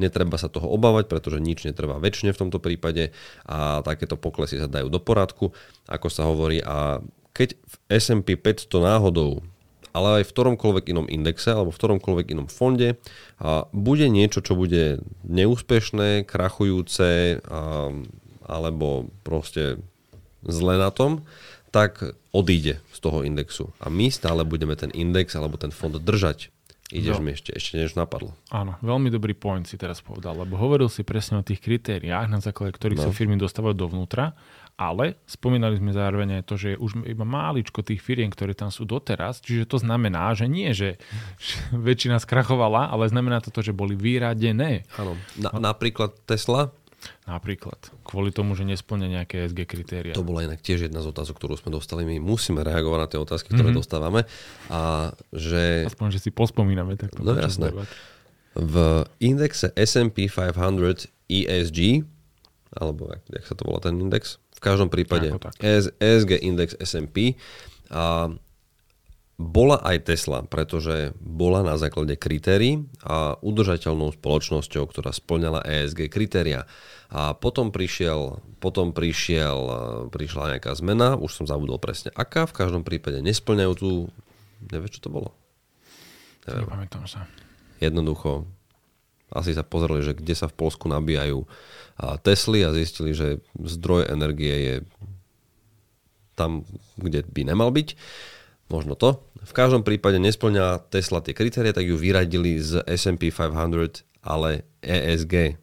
Netreba 0.00 0.34
sa 0.40 0.50
toho 0.50 0.66
obávať, 0.66 1.06
pretože 1.06 1.38
nič 1.38 1.62
netrvá 1.62 2.02
väčšine 2.02 2.34
v 2.34 2.40
tomto 2.40 2.58
prípade 2.58 3.14
a 3.46 3.84
takéto 3.86 4.18
poklesy 4.18 4.58
sa 4.58 4.66
dajú 4.66 4.90
do 4.90 4.98
poradku, 4.98 5.54
ako 5.86 6.06
sa 6.10 6.26
hovorí. 6.26 6.58
A 6.64 6.98
keď 7.30 7.54
v 7.54 7.74
S&P 7.86 8.34
500 8.34 8.66
náhodou 8.82 9.44
ale 9.90 10.22
aj 10.22 10.24
v 10.28 10.34
ktoromkoľvek 10.34 10.84
inom 10.92 11.06
indexe 11.10 11.50
alebo 11.50 11.74
v 11.74 11.80
ktoromkoľvek 11.80 12.26
inom 12.34 12.48
fonde 12.50 12.98
a 13.42 13.66
bude 13.74 14.06
niečo, 14.06 14.42
čo 14.42 14.54
bude 14.54 15.02
neúspešné, 15.26 16.26
krachujúce 16.26 17.40
a, 17.42 17.90
alebo 18.46 19.10
proste 19.22 19.78
zle 20.46 20.74
na 20.80 20.90
tom, 20.90 21.22
tak 21.70 22.02
odíde 22.34 22.82
z 22.90 22.98
toho 22.98 23.22
indexu. 23.22 23.70
A 23.78 23.90
my 23.90 24.10
stále 24.10 24.42
budeme 24.42 24.74
ten 24.74 24.90
index 24.90 25.34
alebo 25.38 25.54
ten 25.58 25.70
fond 25.70 25.94
držať. 25.94 26.50
Ideš 26.90 27.18
no. 27.18 27.24
mi 27.24 27.30
ešte, 27.34 27.54
ešte 27.54 27.78
niečo 27.78 28.02
napadlo. 28.02 28.34
Áno, 28.50 28.74
veľmi 28.82 29.14
dobrý 29.14 29.34
point 29.38 29.62
si 29.62 29.78
teraz 29.78 30.02
povedal, 30.02 30.34
lebo 30.34 30.58
hovoril 30.58 30.90
si 30.90 31.06
presne 31.06 31.38
o 31.38 31.46
tých 31.46 31.62
kritériách, 31.62 32.26
na 32.26 32.42
základe 32.42 32.74
ktorých 32.74 32.98
no. 32.98 33.04
sa 33.06 33.10
firmy 33.14 33.38
dostávajú 33.38 33.78
dovnútra, 33.78 34.34
ale 34.80 35.20
spomínali 35.28 35.76
sme 35.76 35.92
zároveň 35.92 36.40
aj 36.40 36.44
to, 36.48 36.54
že 36.56 36.68
je 36.72 36.80
už 36.80 37.04
iba 37.04 37.22
máličko 37.28 37.84
tých 37.84 38.00
firiem, 38.00 38.32
ktoré 38.32 38.56
tam 38.56 38.72
sú 38.72 38.88
doteraz, 38.88 39.44
čiže 39.44 39.68
to 39.68 39.76
znamená, 39.76 40.32
že 40.32 40.48
nie, 40.48 40.72
že, 40.72 40.96
väčšina 41.76 42.16
skrachovala, 42.16 42.88
ale 42.88 43.12
znamená 43.12 43.44
to 43.44 43.52
že 43.60 43.76
boli 43.76 43.92
vyradené. 43.92 44.88
Áno, 44.96 45.20
na, 45.36 45.52
napríklad 45.52 46.16
Tesla, 46.24 46.72
Napríklad. 47.24 47.78
Kvôli 48.04 48.34
tomu, 48.34 48.52
že 48.58 48.66
nesplňa 48.66 49.08
nejaké 49.20 49.48
SG 49.48 49.64
kritéria. 49.64 50.12
To 50.12 50.26
bola 50.26 50.44
inak 50.44 50.60
tiež 50.60 50.90
jedna 50.90 51.00
z 51.00 51.12
otázok, 51.12 51.40
ktorú 51.40 51.54
sme 51.56 51.70
dostali. 51.72 52.04
My 52.04 52.20
musíme 52.20 52.60
reagovať 52.60 52.98
na 53.00 53.08
tie 53.08 53.20
otázky, 53.20 53.48
ktoré 53.54 53.72
mm-hmm. 53.72 53.80
dostávame. 53.80 54.20
A 54.68 55.12
že... 55.32 55.88
Aspoň, 55.88 56.08
že 56.16 56.20
si 56.20 56.30
pospomíname. 56.34 57.00
Tak 57.00 57.16
no 57.22 57.36
jasné. 57.38 57.72
V 58.58 58.74
indexe 59.22 59.70
S&P 59.78 60.26
500 60.26 61.08
ESG, 61.30 62.02
alebo 62.74 63.08
jak, 63.14 63.22
jak 63.30 63.44
sa 63.46 63.54
to 63.54 63.62
volá 63.64 63.78
ten 63.78 63.94
index, 63.96 64.42
v 64.58 64.60
každom 64.60 64.90
prípade 64.92 65.32
ESG 66.02 66.42
index 66.42 66.76
S&P, 66.76 67.38
a 67.90 68.30
bola 69.40 69.80
aj 69.80 70.04
Tesla, 70.04 70.44
pretože 70.44 71.16
bola 71.16 71.64
na 71.64 71.80
základe 71.80 72.12
kritérií 72.20 72.84
a 73.00 73.40
udržateľnou 73.40 74.12
spoločnosťou, 74.20 74.84
ktorá 74.84 75.16
splňala 75.16 75.64
ESG 75.64 76.12
kritéria. 76.12 76.68
A 77.08 77.32
potom 77.32 77.72
prišiel, 77.72 78.44
potom 78.60 78.92
prišiel, 78.92 79.56
prišla 80.12 80.54
nejaká 80.56 80.76
zmena, 80.76 81.16
už 81.16 81.40
som 81.40 81.48
zabudol 81.48 81.80
presne 81.80 82.12
aká, 82.12 82.44
v 82.44 82.52
každom 82.52 82.84
prípade 82.84 83.24
nesplňajú 83.24 83.72
tú, 83.80 84.12
neviem 84.68 84.92
čo 84.92 85.00
to 85.00 85.08
bolo. 85.08 85.32
Neviem. 86.44 86.68
Nepamätám 86.68 87.08
sa. 87.08 87.24
Jednoducho, 87.80 88.44
asi 89.32 89.56
sa 89.56 89.64
pozreli, 89.64 90.04
že 90.04 90.12
kde 90.12 90.36
sa 90.36 90.52
v 90.52 90.58
Polsku 90.60 90.84
nabíjajú 90.84 91.48
Tesly 92.20 92.60
a 92.60 92.76
zistili, 92.76 93.16
že 93.16 93.40
zdroj 93.56 94.04
energie 94.12 94.52
je 94.52 94.74
tam, 96.36 96.68
kde 97.00 97.24
by 97.24 97.48
nemal 97.48 97.72
byť. 97.72 97.96
Možno 98.70 98.94
to. 98.94 99.18
V 99.42 99.52
každom 99.52 99.82
prípade 99.82 100.22
nesplňa 100.22 100.86
Tesla 100.94 101.18
tie 101.18 101.34
kritéria, 101.34 101.74
tak 101.74 101.90
ju 101.90 101.98
vyradili 101.98 102.62
z 102.62 102.86
S&P 102.86 103.34
500, 103.34 104.06
ale 104.22 104.62
ESG. 104.80 105.58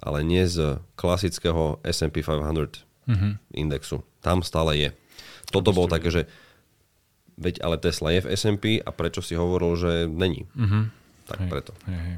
Ale 0.00 0.18
nie 0.24 0.48
z 0.48 0.80
klasického 0.96 1.76
S&P 1.84 2.24
500 2.24 2.88
mm-hmm. 3.04 3.32
indexu. 3.52 4.00
Tam 4.24 4.40
stále 4.40 4.80
je. 4.80 4.88
Toto 5.52 5.76
bolo 5.76 5.92
také, 5.92 6.08
že 6.08 6.24
veď 7.36 7.60
ale 7.60 7.76
Tesla 7.76 8.16
je 8.16 8.20
v 8.24 8.30
S&P 8.32 8.64
a 8.80 8.88
prečo 8.96 9.20
si 9.20 9.36
hovoril, 9.36 9.76
že 9.76 9.92
není. 10.08 10.48
Mm-hmm. 10.56 10.82
Tak 11.28 11.38
hej, 11.44 11.50
preto. 11.52 11.72
Hej, 11.84 12.00
hej. 12.00 12.16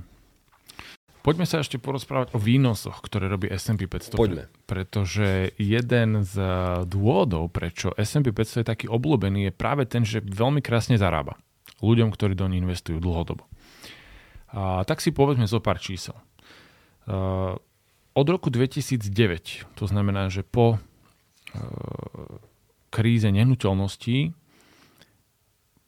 Poďme 1.23 1.47
sa 1.47 1.63
ešte 1.63 1.79
porozprávať 1.79 2.35
o 2.35 2.39
výnosoch, 2.43 2.99
ktoré 2.99 3.31
robí 3.31 3.47
S&P 3.47 3.87
500. 3.87 4.19
Poďme. 4.19 4.51
Pretože 4.67 5.55
jeden 5.55 6.27
z 6.27 6.35
dôvodov, 6.91 7.55
prečo 7.55 7.95
S&P 7.95 8.35
500 8.35 8.63
je 8.63 8.67
taký 8.67 8.87
obľúbený, 8.91 9.49
je 9.49 9.53
práve 9.55 9.87
ten, 9.87 10.03
že 10.03 10.19
veľmi 10.19 10.59
krásne 10.59 10.99
zarába 10.99 11.39
ľuďom, 11.79 12.11
ktorí 12.11 12.35
do 12.35 12.51
ní 12.51 12.59
investujú 12.59 12.99
dlhodobo. 12.99 13.47
A, 14.51 14.83
tak 14.83 14.99
si 14.99 15.15
povedzme 15.15 15.47
zo 15.47 15.63
pár 15.63 15.79
čísel. 15.79 16.15
Uh, 17.07 17.59
od 18.15 18.27
roku 18.31 18.51
2009, 18.51 19.75
to 19.75 19.85
znamená, 19.91 20.31
že 20.31 20.47
po 20.47 20.79
uh, 20.79 20.81
kríze 22.95 23.27
nehnuteľností, 23.27 24.31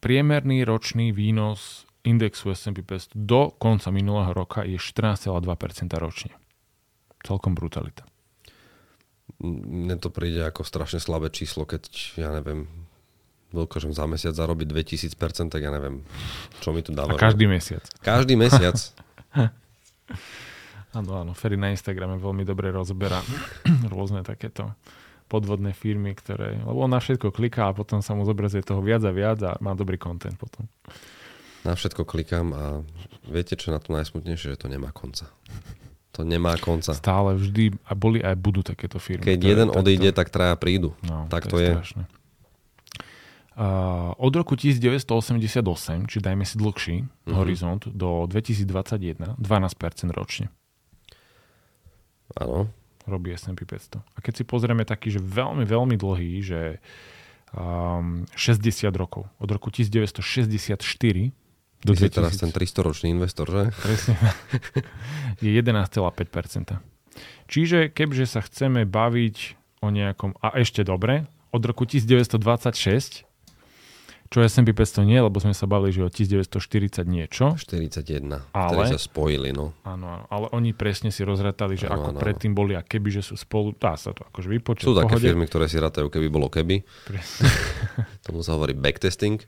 priemerný 0.02 0.66
ročný 0.66 1.14
výnos 1.14 1.86
indexu 2.04 2.52
S&P 2.52 2.84
500 2.84 3.16
do 3.16 3.50
konca 3.56 3.88
minulého 3.88 4.30
roka 4.36 4.62
je 4.62 4.76
14,2% 4.76 5.40
ročne. 5.96 6.32
Celkom 7.24 7.56
brutalita. 7.56 8.04
Mne 9.40 9.96
to 9.96 10.12
príde 10.12 10.44
ako 10.44 10.62
strašne 10.68 11.00
slabé 11.00 11.32
číslo, 11.32 11.64
keď, 11.64 11.88
ja 12.20 12.28
neviem, 12.30 12.68
dokážem 13.50 13.96
za 13.96 14.04
mesiac 14.04 14.36
zarobiť 14.36 14.68
2000%, 14.68 15.48
tak 15.48 15.64
ja 15.64 15.72
neviem, 15.72 16.04
čo 16.60 16.76
mi 16.76 16.84
tu 16.84 16.92
dáva. 16.92 17.16
A 17.16 17.18
každý 17.18 17.48
mesiac. 17.48 17.82
Každý 18.04 18.36
mesiac. 18.36 18.76
áno, 20.98 21.10
áno, 21.24 21.32
Ferry 21.32 21.56
na 21.56 21.72
Instagrame 21.72 22.20
veľmi 22.20 22.44
dobre 22.44 22.68
rozberá 22.68 23.24
rôzne 23.94 24.20
takéto 24.20 24.76
podvodné 25.24 25.72
firmy, 25.72 26.12
ktoré, 26.12 26.60
lebo 26.60 26.84
on 26.84 26.92
na 26.92 27.00
všetko 27.00 27.32
kliká 27.32 27.72
a 27.72 27.76
potom 27.76 28.04
sa 28.04 28.12
mu 28.12 28.28
zobrazuje 28.28 28.60
toho 28.60 28.84
viac 28.84 29.00
a 29.08 29.10
viac 29.10 29.40
a 29.40 29.56
má 29.64 29.72
dobrý 29.72 29.96
content 29.96 30.36
potom 30.36 30.68
na 31.64 31.72
všetko 31.72 32.04
klikám 32.04 32.52
a 32.52 32.64
viete, 33.24 33.56
čo 33.56 33.72
na 33.72 33.80
to 33.80 33.96
najsmutnejšie, 33.96 34.54
že 34.54 34.60
to 34.60 34.68
nemá 34.68 34.92
konca. 34.92 35.32
To 36.14 36.22
nemá 36.22 36.54
konca. 36.60 36.94
Stále 36.94 37.34
vždy 37.34 37.74
a 37.90 37.92
boli 37.98 38.22
aj 38.22 38.38
budú 38.38 38.62
takéto 38.62 39.02
firmy. 39.02 39.26
Keď 39.26 39.40
jeden 39.40 39.68
takto... 39.72 39.80
odíde, 39.82 40.10
tak 40.14 40.30
traja 40.30 40.54
prídu. 40.54 40.94
No, 41.02 41.26
tak 41.26 41.50
to, 41.50 41.58
to 41.58 41.64
je. 41.64 41.72
je. 41.74 42.04
Uh, 43.54 44.14
od 44.18 44.34
roku 44.34 44.54
1988, 44.58 46.10
či 46.10 46.18
dajme 46.18 46.42
si 46.42 46.54
dlhší 46.58 46.96
uh-huh. 47.02 47.34
horizont, 47.38 47.82
do 47.86 48.26
2021, 48.30 49.38
12% 49.38 50.10
ročne. 50.10 50.50
Áno. 52.34 52.66
Robí 53.06 53.30
S&P 53.30 53.62
500. 53.62 54.00
A 54.00 54.18
keď 54.18 54.42
si 54.42 54.44
pozrieme 54.46 54.82
taký, 54.82 55.14
že 55.14 55.20
veľmi, 55.22 55.62
veľmi 55.66 55.94
dlhý, 55.94 56.32
že 56.42 56.82
um, 57.54 58.26
60 58.34 58.90
rokov, 58.96 59.30
od 59.38 59.48
roku 59.50 59.70
1964 59.70 61.43
do 61.84 61.92
Ty 61.92 62.08
2000... 62.08 62.16
teraz 62.16 62.34
ten 62.40 62.50
300-ročný 62.50 63.12
investor, 63.12 63.46
že? 63.46 63.62
Presne. 63.76 64.16
je 65.44 65.50
11,5%. 65.52 66.80
Čiže 67.46 67.92
kebyže 67.92 68.26
sa 68.26 68.40
chceme 68.40 68.88
baviť 68.88 69.36
o 69.84 69.92
nejakom... 69.92 70.34
A 70.40 70.56
ešte 70.56 70.80
dobre, 70.80 71.28
od 71.52 71.62
roku 71.62 71.84
1926, 71.84 73.28
čo 74.32 74.42
S&P 74.42 74.74
500 74.74 75.06
nie, 75.06 75.20
lebo 75.22 75.38
sme 75.38 75.54
sa 75.54 75.70
bavili, 75.70 75.94
že 75.94 76.02
o 76.02 76.10
1940 76.10 77.06
niečo. 77.06 77.54
41, 77.54 78.50
ale, 78.50 78.90
sa 78.90 78.98
spojili, 78.98 79.54
no. 79.54 79.78
Áno, 79.86 80.10
áno, 80.10 80.24
ale 80.26 80.46
oni 80.50 80.74
presne 80.74 81.14
si 81.14 81.22
rozratali, 81.22 81.78
že 81.78 81.86
ano, 81.86 82.02
ako 82.02 82.08
ano, 82.16 82.18
predtým 82.18 82.50
boli 82.50 82.74
a 82.74 82.82
keby, 82.82 83.14
že 83.14 83.22
sú 83.22 83.38
spolu, 83.38 83.78
dá 83.78 83.94
sa 83.94 84.10
to 84.10 84.26
akože 84.26 84.48
vypočuť. 84.58 84.90
Sú 84.90 84.98
také 84.98 85.22
firmy, 85.22 85.46
ktoré 85.46 85.70
si 85.70 85.78
ratajú, 85.78 86.10
keby 86.10 86.26
bolo 86.26 86.50
keby. 86.50 86.82
Tomu 88.26 88.42
sa 88.42 88.58
hovorí 88.58 88.74
backtesting. 88.74 89.38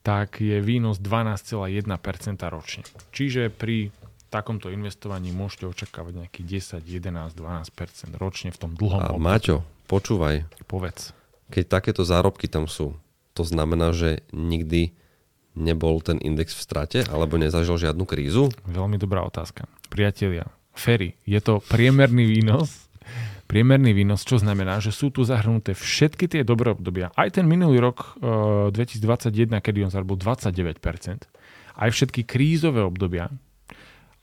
Tak 0.00 0.40
je 0.40 0.58
výnos 0.64 0.96
12,1% 0.96 1.84
ročne. 2.48 2.82
Čiže 3.12 3.52
pri 3.52 3.92
takomto 4.30 4.70
investovaní 4.70 5.34
môžete 5.34 5.66
očakávať 5.66 6.24
nejaký 6.24 6.40
10, 6.46 6.86
11, 6.86 7.34
12% 7.34 8.14
ročne 8.16 8.54
v 8.54 8.58
tom 8.58 8.72
dlhom 8.78 9.02
A 9.02 9.18
Maťo, 9.18 9.66
počúvaj. 9.90 10.46
Povedz. 10.70 11.12
Keď 11.50 11.64
takéto 11.66 12.06
zárobky 12.06 12.46
tam 12.46 12.70
sú, 12.70 12.94
to 13.34 13.42
znamená, 13.42 13.90
že 13.90 14.22
nikdy 14.30 14.94
nebol 15.58 15.98
ten 15.98 16.22
index 16.22 16.54
v 16.54 16.62
strate 16.62 16.98
alebo 17.10 17.34
nezažil 17.36 17.74
žiadnu 17.74 18.06
krízu? 18.06 18.54
Veľmi 18.70 18.96
dobrá 19.02 19.26
otázka. 19.26 19.66
Priatelia, 19.90 20.46
Ferry, 20.78 21.18
je 21.26 21.42
to 21.42 21.58
priemerný 21.66 22.24
výnos, 22.30 22.89
priemerný 23.50 23.90
výnos, 23.90 24.22
čo 24.22 24.38
znamená, 24.38 24.78
že 24.78 24.94
sú 24.94 25.10
tu 25.10 25.26
zahrnuté 25.26 25.74
všetky 25.74 26.30
tie 26.30 26.46
dobré 26.46 26.70
obdobia. 26.70 27.10
Aj 27.18 27.26
ten 27.34 27.50
minulý 27.50 27.82
rok 27.82 28.14
uh, 28.22 28.70
2021, 28.70 29.58
kedy 29.58 29.78
on 29.82 29.90
zarobil 29.90 30.14
29%, 30.14 30.78
aj 31.74 31.90
všetky 31.90 32.22
krízové 32.22 32.86
obdobia, 32.86 33.26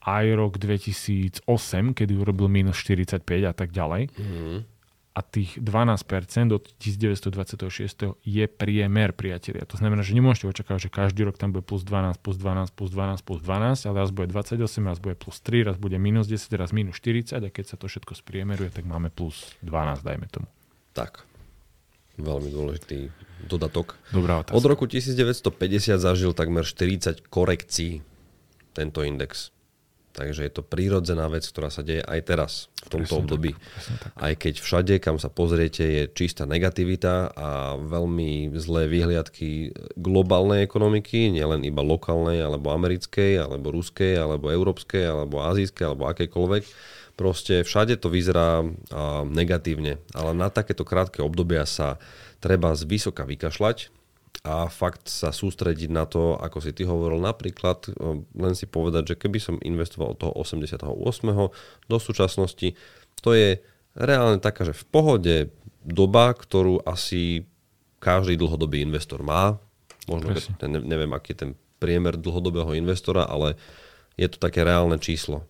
aj 0.07 0.25
rok 0.39 0.55
2008, 0.55 1.43
kedy 1.91 2.13
urobil 2.15 2.47
minus 2.47 2.79
45 2.79 3.27
a 3.43 3.51
tak 3.51 3.75
ďalej. 3.75 4.07
Mm. 4.15 4.76
A 5.17 5.25
tých 5.25 5.57
12% 5.57 6.53
od 6.53 6.69
1926 6.77 8.21
je 8.21 8.45
priemer, 8.45 9.17
priatelia. 9.17 9.65
To 9.65 9.73
znamená, 9.73 10.05
že 10.05 10.13
nemôžete 10.13 10.45
očakávať, 10.45 10.87
že 10.87 10.91
každý 10.93 11.25
rok 11.25 11.41
tam 11.41 11.57
bude 11.57 11.65
plus 11.65 11.81
12, 11.81 12.21
plus 12.21 12.37
12, 12.37 12.69
plus 12.77 12.93
12, 12.93 13.25
plus 13.25 13.41
12, 13.41 13.89
ale 13.89 13.95
raz 13.97 14.13
bude 14.13 14.29
28, 14.29 14.61
raz 14.85 15.01
bude 15.01 15.17
plus 15.17 15.41
3, 15.41 15.73
raz 15.73 15.77
bude 15.81 15.97
minus 15.97 16.29
10, 16.29 16.53
raz 16.53 16.69
minus 16.69 17.01
40 17.01 17.41
a 17.41 17.49
keď 17.49 17.65
sa 17.65 17.81
to 17.81 17.89
všetko 17.89 18.13
spriemeruje, 18.13 18.69
tak 18.69 18.85
máme 18.85 19.09
plus 19.09 19.57
12, 19.65 20.05
dajme 20.05 20.29
tomu. 20.29 20.45
Tak. 20.93 21.25
Veľmi 22.21 22.53
dôležitý 22.53 23.09
dodatok. 23.49 23.97
Dobrá 24.13 24.45
otázka. 24.45 24.53
Od 24.53 24.65
roku 24.69 24.85
1950 24.85 25.97
zažil 25.97 26.37
takmer 26.37 26.61
40 26.61 27.25
korekcií 27.25 28.05
tento 28.77 29.01
index. 29.01 29.49
Takže 30.17 30.49
je 30.49 30.53
to 30.57 30.65
prírodzená 30.65 31.29
vec, 31.29 31.45
ktorá 31.45 31.69
sa 31.69 31.85
deje 31.85 32.01
aj 32.01 32.19
teraz, 32.25 32.51
v 32.89 32.97
tomto 32.97 33.05
presne 33.05 33.21
období. 33.21 33.51
Tak, 33.53 34.17
Aj 34.17 34.33
keď 34.33 34.53
všade, 34.57 34.93
kam 34.97 35.21
sa 35.21 35.29
pozriete, 35.29 35.85
je 35.85 36.03
čistá 36.09 36.49
negativita 36.49 37.37
a 37.37 37.77
veľmi 37.77 38.49
zlé 38.57 38.89
vyhliadky 38.89 39.77
globálnej 39.93 40.65
ekonomiky, 40.65 41.29
nielen 41.29 41.61
iba 41.61 41.85
lokálnej, 41.85 42.41
alebo 42.41 42.73
americkej, 42.73 43.45
alebo 43.45 43.69
ruskej, 43.69 44.17
alebo 44.17 44.49
európskej, 44.49 45.05
alebo 45.05 45.45
azijskej, 45.45 45.85
alebo 45.85 46.09
akejkoľvek. 46.09 46.63
Proste 47.13 47.61
všade 47.61 48.01
to 48.01 48.09
vyzerá 48.09 48.65
negatívne, 49.29 50.01
ale 50.17 50.33
na 50.33 50.49
takéto 50.49 50.81
krátke 50.81 51.21
obdobia 51.21 51.69
sa 51.69 52.01
treba 52.41 52.73
z 52.73 52.89
vysoka 52.89 53.21
vykašľať 53.21 53.96
a 54.47 54.71
fakt 54.71 55.11
sa 55.11 55.35
sústrediť 55.35 55.91
na 55.91 56.07
to, 56.07 56.39
ako 56.39 56.63
si 56.63 56.71
ty 56.71 56.87
hovoril, 56.87 57.19
napríklad 57.19 57.91
len 58.31 58.55
si 58.55 58.63
povedať, 58.63 59.13
že 59.13 59.19
keby 59.19 59.43
som 59.43 59.59
investoval 59.59 60.15
od 60.15 60.19
toho 60.23 60.33
88. 60.39 60.87
do 61.91 61.97
súčasnosti, 61.99 62.71
to 63.19 63.35
je 63.35 63.59
reálne 63.99 64.39
taká, 64.39 64.63
že 64.63 64.71
v 64.71 64.85
pohode 64.87 65.35
doba, 65.83 66.31
ktorú 66.31 66.79
asi 66.87 67.43
každý 67.99 68.39
dlhodobý 68.39 68.79
investor 68.79 69.19
má. 69.19 69.59
Možno, 70.07 70.31
ten, 70.55 70.71
neviem, 70.87 71.11
aký 71.11 71.35
je 71.35 71.39
ten 71.43 71.51
priemer 71.83 72.15
dlhodobého 72.15 72.71
investora, 72.79 73.27
ale 73.27 73.59
je 74.15 74.31
to 74.31 74.39
také 74.39 74.63
reálne 74.63 74.95
číslo. 74.95 75.43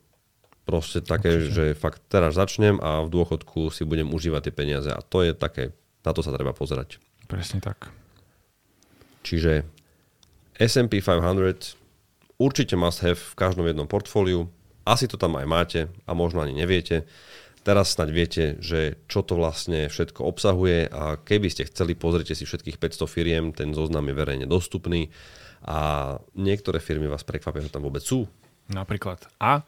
Proste 0.66 1.00
také, 1.06 1.38
Určite. 1.38 1.54
že 1.54 1.80
fakt 1.80 2.02
teraz 2.10 2.36
začnem 2.36 2.82
a 2.82 3.06
v 3.06 3.14
dôchodku 3.14 3.70
si 3.70 3.86
budem 3.86 4.10
užívať 4.10 4.50
tie 4.50 4.54
peniaze. 4.58 4.90
A 4.92 5.00
to 5.00 5.24
je 5.24 5.32
také, 5.38 5.72
na 6.02 6.12
to 6.12 6.26
sa 6.26 6.34
treba 6.34 6.52
pozerať. 6.52 7.00
Presne 7.30 7.62
tak. 7.62 7.88
Čiže 9.28 9.68
S&P 10.56 11.04
500 11.04 12.40
určite 12.40 12.80
must 12.80 13.04
have 13.04 13.20
v 13.20 13.36
každom 13.36 13.68
jednom 13.68 13.84
portfóliu. 13.84 14.48
Asi 14.88 15.12
to 15.12 15.20
tam 15.20 15.36
aj 15.36 15.44
máte 15.44 15.82
a 16.08 16.16
možno 16.16 16.40
ani 16.40 16.56
neviete. 16.56 17.04
Teraz 17.68 18.00
snáď 18.00 18.10
viete, 18.16 18.44
že 18.64 18.96
čo 19.12 19.28
to 19.28 19.36
vlastne 19.36 19.92
všetko 19.92 20.24
obsahuje 20.24 20.88
a 20.88 21.20
keby 21.20 21.52
ste 21.52 21.68
chceli, 21.68 22.00
pozrite 22.00 22.32
si 22.32 22.48
všetkých 22.48 22.80
500 22.80 23.04
firiem, 23.12 23.46
ten 23.52 23.76
zoznam 23.76 24.08
je 24.08 24.16
verejne 24.16 24.48
dostupný 24.48 25.12
a 25.68 26.16
niektoré 26.32 26.80
firmy 26.80 27.12
vás 27.12 27.28
prekvapia, 27.28 27.68
že 27.68 27.74
tam 27.76 27.84
vôbec 27.84 28.00
sú. 28.00 28.24
Napríklad. 28.72 29.20
A 29.44 29.68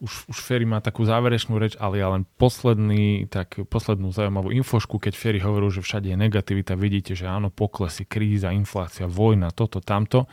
už, 0.00 0.28
už 0.28 0.38
Ferry 0.44 0.68
má 0.68 0.84
takú 0.84 1.08
záverečnú 1.08 1.56
reč, 1.56 1.72
ale 1.80 2.04
ja 2.04 2.12
len 2.12 2.28
posledný, 2.36 3.28
tak 3.32 3.56
poslednú 3.72 4.12
zaujímavú 4.12 4.52
infošku, 4.52 5.00
keď 5.00 5.16
Ferry 5.16 5.40
hovoril, 5.40 5.72
že 5.72 5.80
všade 5.80 6.12
je 6.12 6.18
negativita, 6.18 6.76
vidíte, 6.76 7.16
že 7.16 7.24
áno, 7.24 7.48
poklesy, 7.48 8.04
kríza, 8.04 8.52
inflácia, 8.52 9.08
vojna, 9.08 9.52
toto, 9.56 9.80
tamto. 9.80 10.28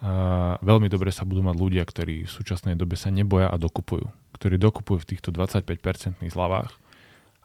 Uh, 0.00 0.56
veľmi 0.64 0.88
dobre 0.88 1.12
sa 1.12 1.28
budú 1.28 1.44
mať 1.44 1.56
ľudia, 1.60 1.84
ktorí 1.84 2.24
v 2.24 2.30
súčasnej 2.30 2.72
dobe 2.72 2.96
sa 2.96 3.12
neboja 3.12 3.52
a 3.52 3.56
dokupujú. 3.60 4.08
Ktorí 4.32 4.56
dokupujú 4.56 5.04
v 5.04 5.08
týchto 5.12 5.28
25% 5.28 6.24
zľavách 6.24 6.72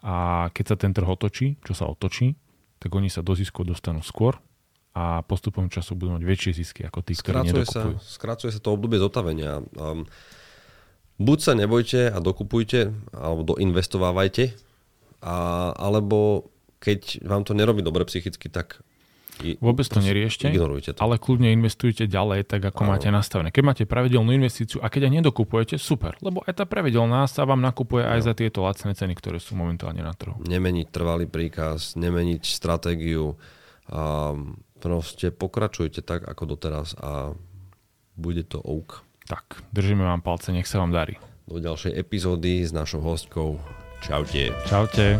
a 0.06 0.48
keď 0.56 0.66
sa 0.66 0.76
ten 0.80 0.96
trh 0.96 1.10
otočí, 1.10 1.60
čo 1.68 1.76
sa 1.76 1.90
otočí, 1.92 2.40
tak 2.80 2.94
oni 2.96 3.12
sa 3.12 3.20
do 3.20 3.36
zisku 3.36 3.68
dostanú 3.68 4.00
skôr 4.00 4.40
a 4.96 5.20
postupom 5.28 5.68
času 5.68 6.00
budú 6.00 6.16
mať 6.16 6.24
väčšie 6.24 6.52
zisky 6.56 6.82
ako 6.88 7.04
tí, 7.04 7.20
ktorí 7.20 7.52
nedokupujú. 7.52 8.00
Sa, 8.00 8.16
skracuje 8.16 8.56
sa 8.56 8.64
to 8.64 8.72
obdobie 8.72 9.04
zotavenia. 9.04 9.60
Um, 9.76 10.08
buď 11.18 11.38
sa 11.42 11.54
nebojte 11.56 12.12
a 12.12 12.18
dokupujte, 12.20 12.92
alebo 13.16 13.56
doinvestovávajte, 13.56 14.56
a, 15.24 15.36
alebo 15.76 16.50
keď 16.80 17.26
vám 17.26 17.44
to 17.48 17.58
nerobí 17.58 17.82
dobre 17.82 18.06
psychicky, 18.06 18.52
tak 18.52 18.84
Vôbec 19.36 19.84
to 19.84 20.00
neriešte, 20.00 20.48
ignorujte 20.48 20.96
to. 20.96 21.00
ale 21.04 21.20
kľudne 21.20 21.52
investujte 21.52 22.08
ďalej, 22.08 22.48
tak 22.48 22.72
ako 22.72 22.88
Áno. 22.88 22.96
máte 22.96 23.12
nastavené. 23.12 23.52
Keď 23.52 23.64
máte 23.68 23.84
pravidelnú 23.84 24.32
investíciu 24.32 24.80
a 24.80 24.88
keď 24.88 25.12
aj 25.12 25.14
nedokupujete, 25.20 25.76
super, 25.76 26.16
lebo 26.24 26.40
aj 26.48 26.64
tá 26.64 26.64
pravidelná 26.64 27.28
sa 27.28 27.44
vám 27.44 27.60
nakupuje 27.60 28.08
aj 28.08 28.32
za 28.32 28.32
tieto 28.32 28.64
lacné 28.64 28.96
ceny, 28.96 29.12
ktoré 29.20 29.44
sú 29.44 29.60
momentálne 29.60 30.00
na 30.00 30.16
trhu. 30.16 30.40
Nemeniť 30.40 30.88
trvalý 30.88 31.28
príkaz, 31.28 32.00
nemeniť 32.00 32.48
stratégiu, 32.48 33.36
a 33.86 34.34
proste 34.82 35.30
pokračujte 35.30 36.02
tak 36.02 36.26
ako 36.26 36.58
doteraz 36.58 36.98
a 36.98 37.38
bude 38.18 38.42
to 38.48 38.58
OK. 38.58 39.05
Tak, 39.26 39.66
držíme 39.74 40.06
vám 40.06 40.22
palce, 40.22 40.54
nech 40.54 40.70
sa 40.70 40.86
vám 40.86 40.94
darí. 40.94 41.18
Do 41.50 41.58
ďalšej 41.58 41.98
epizódy 41.98 42.62
s 42.62 42.70
našou 42.70 43.02
hostkou. 43.02 43.58
Čaute. 44.06 44.54
Čaute. 44.70 45.18